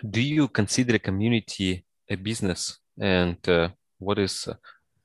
[0.09, 2.79] do you consider a community a business?
[2.99, 3.69] And uh,
[3.99, 4.55] what is uh,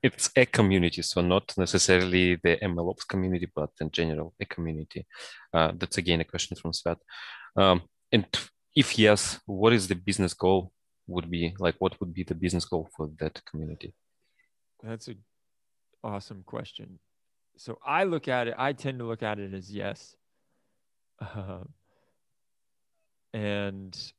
[0.03, 5.07] it's a community so not necessarily the mlops community but in general a community.
[5.53, 6.99] Uh, that's again a question from svet.
[7.57, 7.83] Um,
[8.13, 8.27] and
[8.75, 10.73] if yes what is the business goal
[11.07, 13.93] would be like what would be the business goal for that community?
[14.83, 15.15] That's a
[16.05, 16.99] awesome question.
[17.57, 20.15] So i look at it i tend to look at it as yes.
[21.21, 21.65] Uh,
[23.35, 24.13] and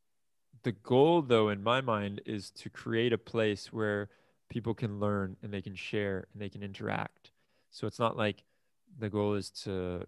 [0.63, 4.09] the goal though in my mind is to create a place where
[4.49, 7.31] people can learn and they can share and they can interact
[7.71, 8.43] so it's not like
[8.97, 10.05] the goal is to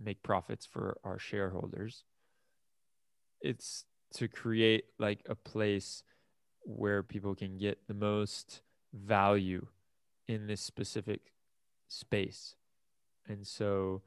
[0.00, 2.04] make profits for our shareholders
[3.40, 3.84] it's
[4.14, 6.02] to create like a place
[6.64, 9.66] where people can get the most value
[10.28, 11.32] in this specific
[11.88, 12.54] space.
[13.28, 14.02] And so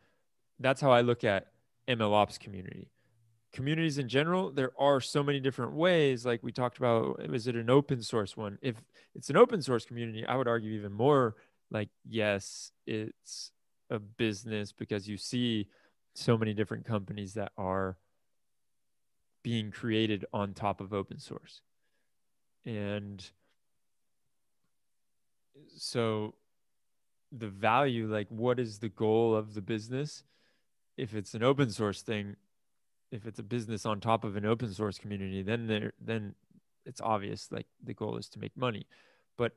[0.59, 1.47] that's how I look at
[1.87, 2.89] MLOps community.
[3.55, 6.25] Communities in general, there are so many different ways.
[6.25, 8.59] Like we talked about, is it an open source one?
[8.61, 8.75] If
[9.15, 11.37] it's an open source community, I would argue even more
[11.71, 13.51] like, yes, it's
[13.89, 15.69] a business because you see
[16.15, 17.95] so many different companies that are
[19.41, 21.61] being created on top of open source.
[22.65, 23.23] And
[25.77, 26.33] so
[27.31, 30.25] the value, like what is the goal of the business?
[30.97, 32.35] If it's an open source thing,
[33.15, 36.35] if it's a business on top of an open source community, then there then
[36.85, 38.85] it's obvious like the goal is to make money.
[39.37, 39.53] But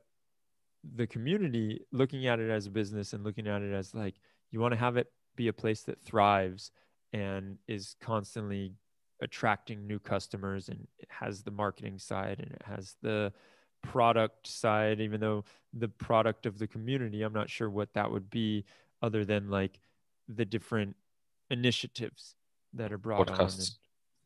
[0.96, 4.14] the community looking at it as a business and looking at it as like
[4.50, 6.70] you want to have it be a place that thrives
[7.12, 8.72] and is constantly
[9.20, 13.32] attracting new customers and it has the marketing side and it has the
[13.82, 18.30] product side even though the product of the community i'm not sure what that would
[18.30, 18.64] be
[19.02, 19.80] other than like
[20.28, 20.94] the different
[21.50, 22.36] initiatives
[22.74, 23.38] that are brought podcasts.
[23.38, 23.70] on and,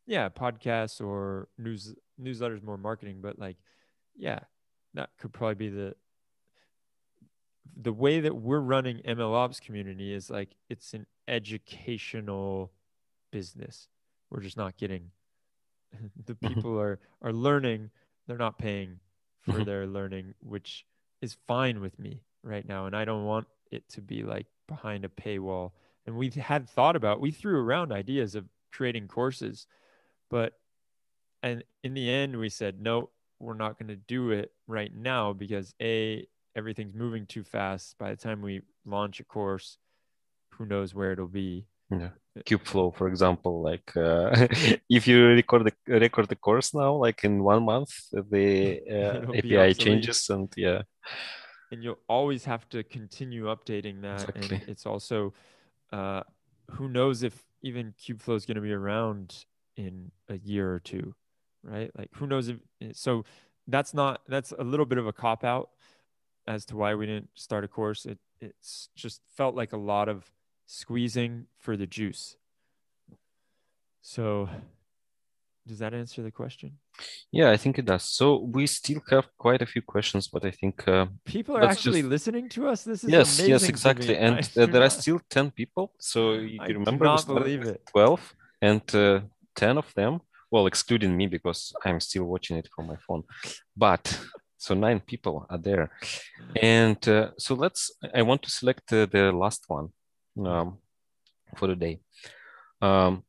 [0.06, 3.56] yeah podcasts or news newsletters more marketing but like
[4.16, 4.40] yeah
[4.94, 5.94] that could probably be the
[7.80, 12.72] the way that we're running mlops community is like it's an educational
[13.30, 13.88] business
[14.30, 15.10] we're just not getting
[16.26, 16.48] the Mm-hmm.
[16.48, 17.90] people are are learning
[18.26, 18.98] they're not paying
[19.40, 19.64] for Mhm.
[19.64, 20.84] their learning which
[21.20, 25.04] is fine with me right now and i don't want it to be like behind
[25.04, 25.72] a paywall
[26.06, 29.66] and we had thought about we threw around ideas of creating courses
[30.30, 30.54] but
[31.42, 33.10] and in the end we said no
[33.42, 36.26] we're not going to do it right now because a
[36.56, 37.98] everything's moving too fast.
[37.98, 39.78] By the time we launch a course
[40.50, 41.66] who knows where it'll be.
[41.90, 42.10] Yeah.
[42.46, 44.30] Kubeflow for example like uh,
[44.88, 49.74] if you record the record the course now like in one month the uh, api
[49.74, 50.82] changes and yeah.
[51.70, 54.56] And you'll always have to continue updating that Exactly.
[54.56, 55.34] and it's also
[55.92, 56.22] uh,
[56.72, 59.44] who knows if even kubeflow is going to be around
[59.76, 61.14] in a year or two
[61.62, 61.90] right?
[61.96, 62.58] Like who knows if
[62.92, 63.24] so
[63.66, 65.70] that's not that's a little bit of a cop out
[66.46, 68.04] as to why we didn't start a course.
[68.04, 70.32] It it's just felt like a lot of
[70.66, 72.36] squeezing for the juice.
[74.00, 74.48] So
[75.66, 76.78] does that answer the question
[77.30, 78.04] yeah i think it does.
[78.04, 82.02] So we still have quite a few questions but i think uh, people are actually
[82.02, 82.84] just- listening to us?
[82.84, 84.16] This is yes amazing yes exactly.
[84.16, 87.80] And uh, there are still 10 people so you I remember not believe it.
[87.90, 89.20] 12 and uh,
[89.56, 90.20] 10 of them
[90.50, 93.22] well excluding me because i'm still watching it from my phone.
[93.76, 94.04] But
[94.58, 95.90] so nine people are there.
[96.62, 99.88] And uh, so let's i want to select uh, the last one
[100.46, 100.78] um,
[101.56, 102.00] for the day.
[102.80, 103.24] Um,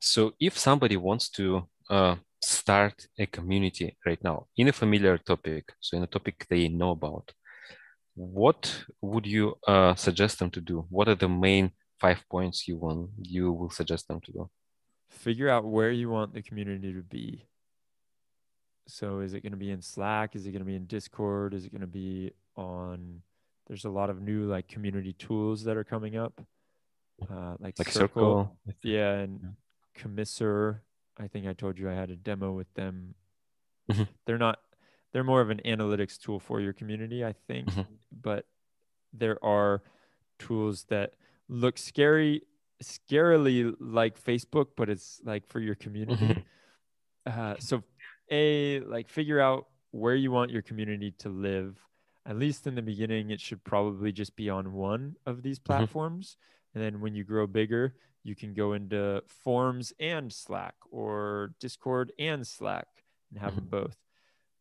[0.00, 1.44] so if somebody wants to
[1.90, 6.68] uh, start a community right now in a familiar topic so in a topic they
[6.68, 7.32] know about
[8.14, 11.70] what would you uh, suggest them to do what are the main
[12.00, 14.50] five points you want you will suggest them to do
[15.08, 17.46] figure out where you want the community to be.
[18.86, 20.34] So is it going to be in Slack?
[20.34, 21.54] Is it going to be in Discord?
[21.54, 23.22] Is it going to be on
[23.66, 26.40] there's a lot of new like community tools that are coming up.
[27.30, 28.56] Uh, like, Like Circle.
[28.66, 28.76] Circle.
[28.82, 29.54] Yeah, and.
[29.98, 30.78] Commsor.
[31.18, 33.14] I think I told you I had a demo with them.
[33.90, 34.08] Mhm.
[34.26, 34.60] They're not
[35.12, 37.68] they're more of an analytics tool for your community, I think.
[37.68, 37.86] Mhm.
[38.12, 38.46] But
[39.12, 39.82] there are
[40.38, 41.14] tools that
[41.48, 42.42] look scary
[42.82, 46.26] scarily like Facebook, but it's like for your community.
[46.26, 46.44] Mhm.
[47.26, 47.82] Uh, so
[48.30, 51.80] a like figure out where you want your community to live.
[52.26, 56.36] At least in the beginning, it should probably just be on one of these platforms.
[56.74, 57.94] And then when you grow bigger,
[58.28, 62.86] you can go into forums and Slack or Discord and Slack
[63.30, 63.96] and have them both.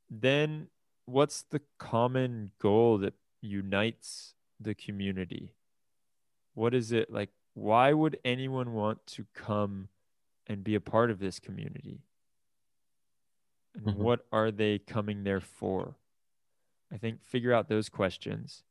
[0.10, 0.70] Then
[1.06, 5.54] what's the common goal that unites the community?
[6.54, 7.30] What is it like?
[7.54, 9.90] Why would anyone want to come
[10.48, 12.04] and be a part of this community?
[13.76, 13.96] And Mhm.
[13.96, 15.98] what are they coming there for?
[16.90, 18.64] I think figure out those questions.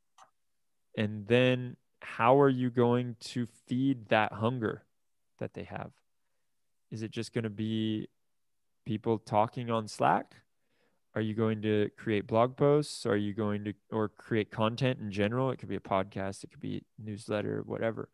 [0.97, 4.86] And then how are you going to feed that hunger
[5.39, 5.91] that they have?
[6.91, 8.07] Is it just going to be
[8.85, 10.35] people talking on Slack?
[11.15, 13.05] Are you going to create blog posts?
[13.05, 15.49] Are you going to or create content in general?
[15.51, 18.09] It could be a podcast, it could be a newsletter, whatever.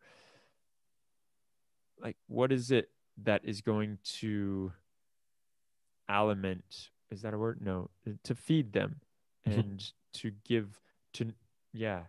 [2.00, 2.90] Like what is it
[3.22, 4.72] that is going to
[6.08, 7.60] aliment is that a word?
[7.62, 7.90] No,
[8.24, 9.00] to feed them
[9.46, 9.58] Mhm.
[9.58, 10.80] and to give
[11.14, 11.32] to
[11.72, 12.04] yeah,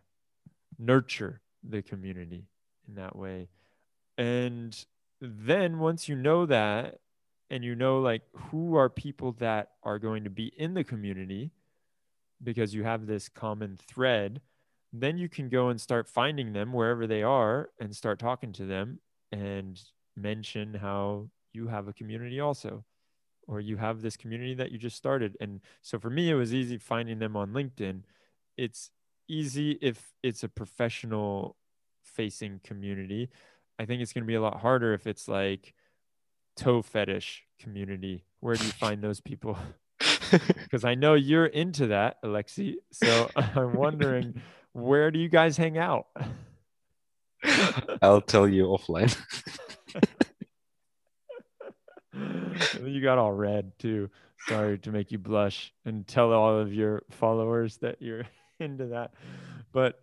[0.78, 2.47] nurture the community
[2.88, 3.49] in that way.
[4.18, 4.86] And
[5.22, 6.99] then once you know that
[7.49, 11.51] and you know like who are people that are going to be in the community
[12.43, 14.41] because you have this common thread
[14.93, 18.66] then you can go and start finding them wherever they are and start talking to
[18.66, 18.99] them
[19.32, 19.82] and
[20.16, 22.84] mention how you have a community also
[23.47, 25.38] or you have this community that you just started.
[25.39, 28.01] And so for me it was easy finding them on linkedin.
[28.57, 28.89] It's
[29.28, 31.57] easy if it's a professional
[32.03, 33.30] facing community
[33.80, 35.73] i think it's going to be a lot harder if it's like
[36.55, 38.23] toe fetish community.
[38.39, 39.57] Where do you find those people?
[40.63, 44.41] Because i know you're into that Alexey so i'm wondering
[44.73, 46.07] where do you guys hang out?
[48.01, 49.15] I'll tell you offline.
[52.84, 54.09] you got all red too.
[54.47, 58.26] Sorry to make you blush and tell all of your followers that you're
[58.59, 59.13] into that
[59.71, 60.01] but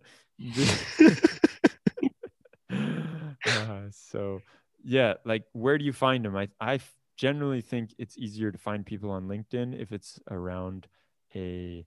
[3.95, 4.41] so
[4.83, 6.79] yeah like where do you find them i i
[7.15, 10.87] generally think it's easier to find people on linkedin if it's around
[11.35, 11.85] a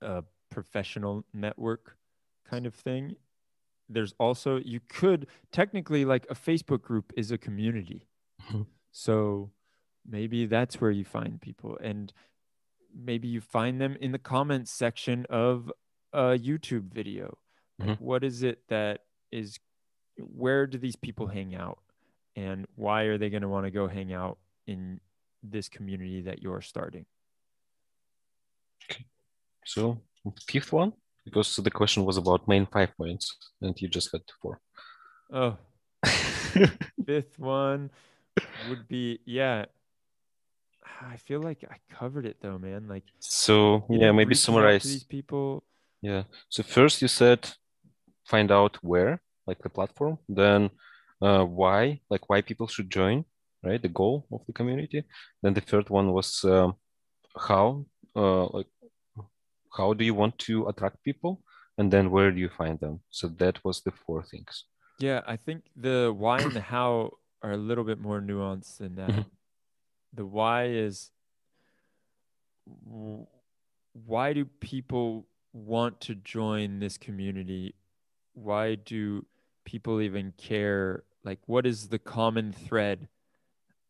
[0.00, 1.96] a professional network
[2.44, 3.16] kind of thing.
[3.88, 8.08] There's also you could technically like a facebook group is a community.
[8.50, 8.66] Mhm.
[8.90, 9.52] so
[10.04, 12.12] maybe that's where you find people and
[12.92, 15.70] maybe you find them in the comments section of
[16.12, 17.38] a youtube video.
[17.78, 19.58] Like what is it that is
[20.36, 21.78] where do these people hang out
[22.36, 25.00] and why are they going to want to go hang out in
[25.42, 27.04] this community that you're starting
[28.90, 29.04] okay.
[29.64, 30.00] So
[30.46, 30.92] fifth one,
[31.24, 34.60] because the question was about main five points, and you just had four.
[35.32, 35.56] oh
[37.06, 37.90] fifth one
[38.68, 39.64] would be yeah
[41.00, 44.34] i feel like i covered it though man like so yeah, maybe reaching out to
[44.34, 44.82] summarize.
[44.84, 45.62] these people
[46.02, 46.24] Yeah.
[46.48, 47.48] So first you said
[48.24, 50.70] find out where, like the platform, then
[51.20, 53.24] uh, why, like why people should join,
[53.62, 53.80] right?
[53.80, 55.04] The goal of the community.
[55.42, 56.74] Then the third one was um,
[57.48, 57.86] how,
[58.16, 58.66] uh, like
[59.76, 61.42] how do you want to attract people,
[61.78, 63.00] and then where do you find them?
[63.10, 64.64] So that was the four things.
[64.98, 67.12] Yeah, I think the why and the how
[67.42, 69.10] are a little bit more nuanced than that.
[69.10, 69.26] Mhm.
[70.14, 71.10] The why is
[73.92, 77.74] why do people want to join this community?
[78.34, 79.26] Why do
[79.64, 81.04] people even care?
[81.24, 83.08] Like, what is the common thread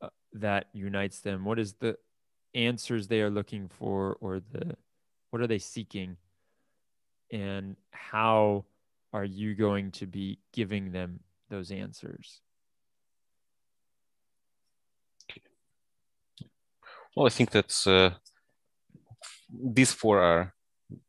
[0.00, 1.44] uh, that unites them?
[1.44, 1.96] What is the
[2.54, 4.76] answers they are looking for, or the
[5.30, 6.16] what are they seeking?
[7.30, 8.66] And how
[9.12, 12.40] are you going to be giving them those answers?
[17.16, 18.14] Well, I think that's uh,
[19.52, 20.54] these four are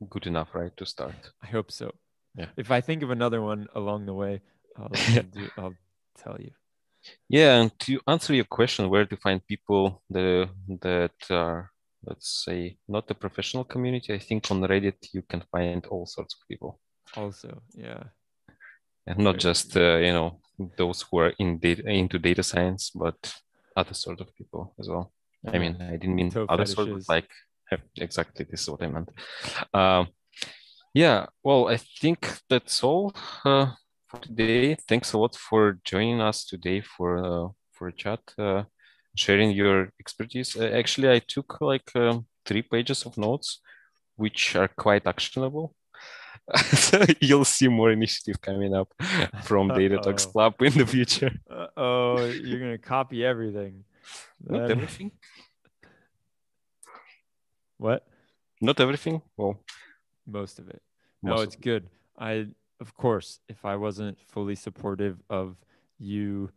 [0.10, 1.32] good enough, right, to start.
[1.42, 1.94] I hope so.
[2.36, 2.48] Yeah.
[2.58, 4.42] If I think of another one along the way,
[4.78, 5.76] I'll, do, I'll
[6.18, 6.52] tell you.
[7.30, 10.50] Yeah, and to answer your question, where to find people the,
[10.82, 11.72] that are,
[12.06, 16.36] let's say, not the professional community, I think on Reddit you can find all sorts
[16.36, 16.80] of people.
[17.16, 18.04] Also, yeah.
[19.06, 20.40] and not just uh, you know
[20.78, 23.36] those who are in data into data science, but
[23.76, 25.12] other sort of people as well.
[25.46, 27.30] I mean, I didn't mean Toe other sort, but like
[27.98, 29.10] exactly this is what I meant.
[29.74, 30.08] Um,
[30.94, 33.14] yeah, well, I think that's all
[33.46, 33.72] uh,
[34.08, 34.76] for today.
[34.88, 38.64] Thanks a lot for joining us today for uh, for a chat, uh,
[39.16, 40.56] sharing your expertise.
[40.56, 43.60] Uh, actually, I took like um, three pages of notes,
[44.16, 45.74] which are quite actionable.
[47.22, 48.90] you'll see more initiative coming up
[49.44, 51.32] from Data Talks Club in the future.
[51.78, 53.86] Oh, you're gonna copy everything.
[54.46, 55.12] Not everything.
[57.78, 58.06] What?
[58.62, 59.22] Not everything.
[59.38, 59.60] Well,
[60.26, 60.82] Most of it.
[61.22, 61.88] No, it's good.
[62.18, 62.48] I,
[62.80, 65.56] of course, if I wasn't fully supportive of
[65.98, 66.52] you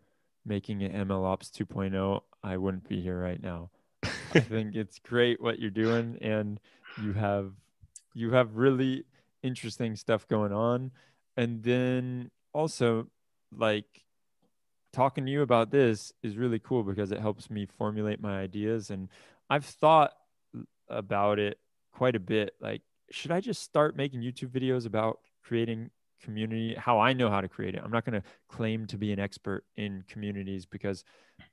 [0.44, 3.70] making an MLOps 2.0, I wouldn't be here right now.
[4.02, 6.60] I think it's great what you're doing, and
[7.02, 7.52] you have
[8.14, 9.04] you have really
[9.42, 10.90] interesting stuff going on.
[11.36, 13.08] And then also,
[13.56, 14.04] like
[14.92, 18.88] talking to you about this is really cool because it helps me formulate my ideas.
[18.90, 19.08] And
[19.50, 20.12] I've thought
[20.88, 21.58] about it
[21.92, 22.54] quite a bit.
[22.60, 22.80] Like,
[23.10, 25.90] should I just start making YouTube videos about creating
[26.22, 27.82] community, how I know how to create it?
[27.84, 31.04] I'm not going to claim to be an expert in communities because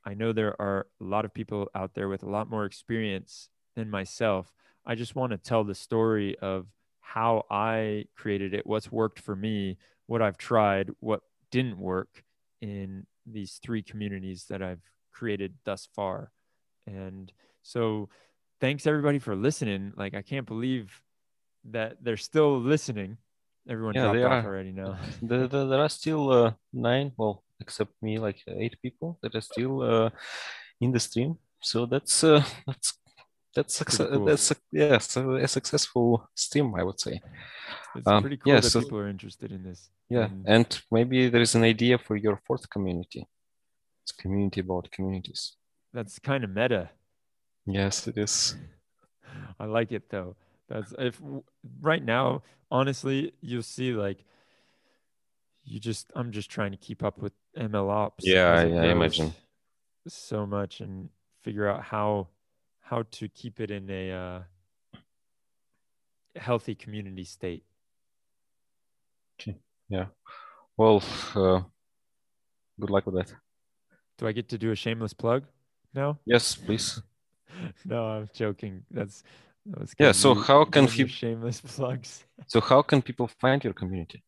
[0.05, 3.49] I know there are a lot of people out there with a lot more experience
[3.75, 4.53] than myself.
[4.85, 6.67] I just want to tell the story of
[7.01, 9.77] how I created it, what's worked for me,
[10.07, 11.21] what I've tried, what
[11.51, 12.23] didn't work
[12.61, 14.81] in these three communities that I've
[15.11, 16.31] created thus far.
[16.87, 17.31] And
[17.61, 18.09] so
[18.59, 19.93] thanks everybody for listening.
[19.95, 21.02] Like I can't believe
[21.71, 23.17] that they're still listening.
[23.69, 24.47] Everyone Yeah, dropped they off are.
[24.47, 24.97] already now.
[25.21, 29.33] there, there, there are still uh, nine, well, except me, like uh, eight people that
[29.35, 30.09] are still uh,
[30.81, 31.37] in the stream.
[31.61, 32.99] So that's uh, that's
[33.55, 34.09] that's success.
[34.11, 34.25] cool.
[34.25, 37.21] That's a, yeah, so a successful stream, I would say.
[37.95, 39.89] It's Um, pretty cool yeah, that so- people are interested in this.
[40.09, 43.25] Yeah, And and maybe there is an idea for your fourth community.
[44.03, 45.55] It's community about communities.
[45.93, 46.89] that's kind of meta.
[47.65, 48.55] Yes, it is.
[49.59, 50.35] I like it though.
[50.69, 51.21] That's if
[51.81, 54.23] right now, honestly, you'll see like
[55.63, 58.25] you just I'm just trying to keep up with ML ops.
[58.25, 59.33] Yeah, I- I imagine.
[60.07, 61.09] so much and
[61.41, 62.27] figure out how
[62.81, 64.99] how to keep it in a uh,
[66.35, 67.63] healthy community state.
[69.39, 69.57] Okay.
[69.89, 70.07] Yeah.
[70.77, 71.03] Well,
[71.35, 71.61] uh,
[72.79, 73.33] good luck with that.
[74.17, 75.45] Do I get to do a shameless plug
[75.93, 76.19] now?
[76.25, 77.01] Yes, please.
[77.85, 78.83] no, I'm joking.
[78.91, 79.23] That's
[79.99, 82.25] Yeah, so how can those are peop- shameless plugs?
[82.47, 84.23] So how can people find your community?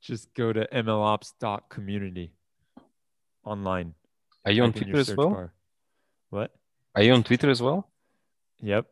[0.00, 2.32] Just go to mlops.community
[3.44, 3.94] online.
[4.44, 5.30] Are you on type Twitter as well?
[5.30, 5.52] bar.
[6.30, 6.54] What?
[6.94, 7.88] Are you on Twitter as well?
[8.60, 8.86] Yep.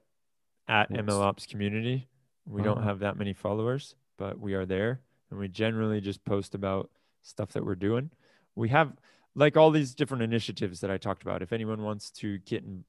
[0.69, 1.01] At Yes.
[1.03, 2.09] MLOps community.
[2.47, 2.83] We don't Ah.
[2.85, 5.01] have that many followers, but we are there.
[5.31, 6.91] And we generally just post about
[7.23, 8.11] stuff that we're doing.
[8.55, 8.97] We have
[9.35, 11.43] like all these different initiatives that I talked about.
[11.43, 12.85] If anyone wants to get in,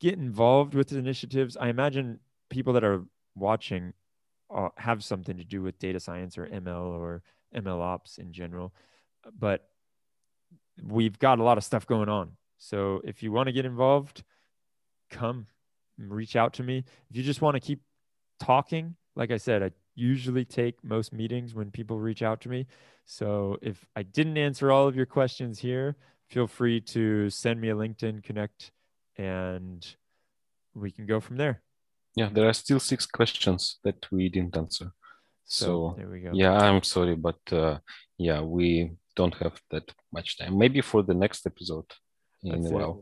[0.00, 3.04] get involved with initiatives, I imagine people that are
[3.36, 3.92] watching
[4.52, 7.22] uh, have something to do with data science or ML or
[7.54, 8.74] ML ops in general.
[9.38, 9.68] But
[10.82, 12.32] we've got a lot of stuff going on.
[12.58, 14.24] So if you want to get involved,
[15.10, 15.46] come
[15.98, 16.84] reach out to me.
[17.10, 17.80] If you just want to keep
[18.38, 22.66] talking, like I said, I usually take most meetings when people reach out to me.
[23.04, 25.96] So if I didn't answer all of your questions here,
[26.28, 28.72] feel free to send me a LinkedIn connect
[29.20, 29.80] and
[30.82, 31.56] we can go from there.
[32.16, 34.88] Yeah, there are still six questions that we didn't answer.
[35.44, 36.30] So, So, there we go.
[36.32, 37.78] Yeah, I'm sorry, but uh,
[38.18, 39.86] yeah, we don't have that
[40.16, 40.56] much time.
[40.58, 41.88] Maybe for the next episode
[42.42, 42.74] in That's a it.
[42.76, 42.94] while.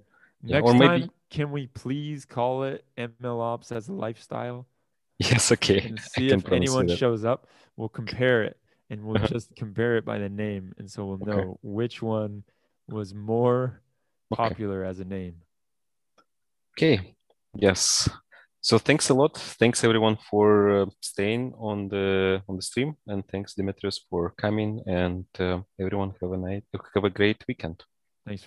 [0.43, 4.67] Yeah, Next or maybe- time, can we please call it ML Ops as a lifestyle?
[5.31, 5.81] Yes, okay.
[5.89, 7.41] and see if anyone shows up.
[7.77, 8.57] We'll compare it
[8.89, 10.65] and we'll just compare it by the name.
[10.79, 11.31] And so we'll Okay.
[11.31, 12.45] know which one
[12.89, 13.81] was more
[14.33, 14.43] Okay.
[14.49, 15.37] popular as a name.
[16.79, 17.17] Okay.
[17.57, 18.09] Yes.
[18.61, 19.37] So thanks a lot.
[19.37, 24.81] Thanks everyone for uh, staying on the on the stream, and thanks Demetrios for coming.
[24.87, 26.63] And uh, everyone have a night
[26.95, 27.83] have a great weekend.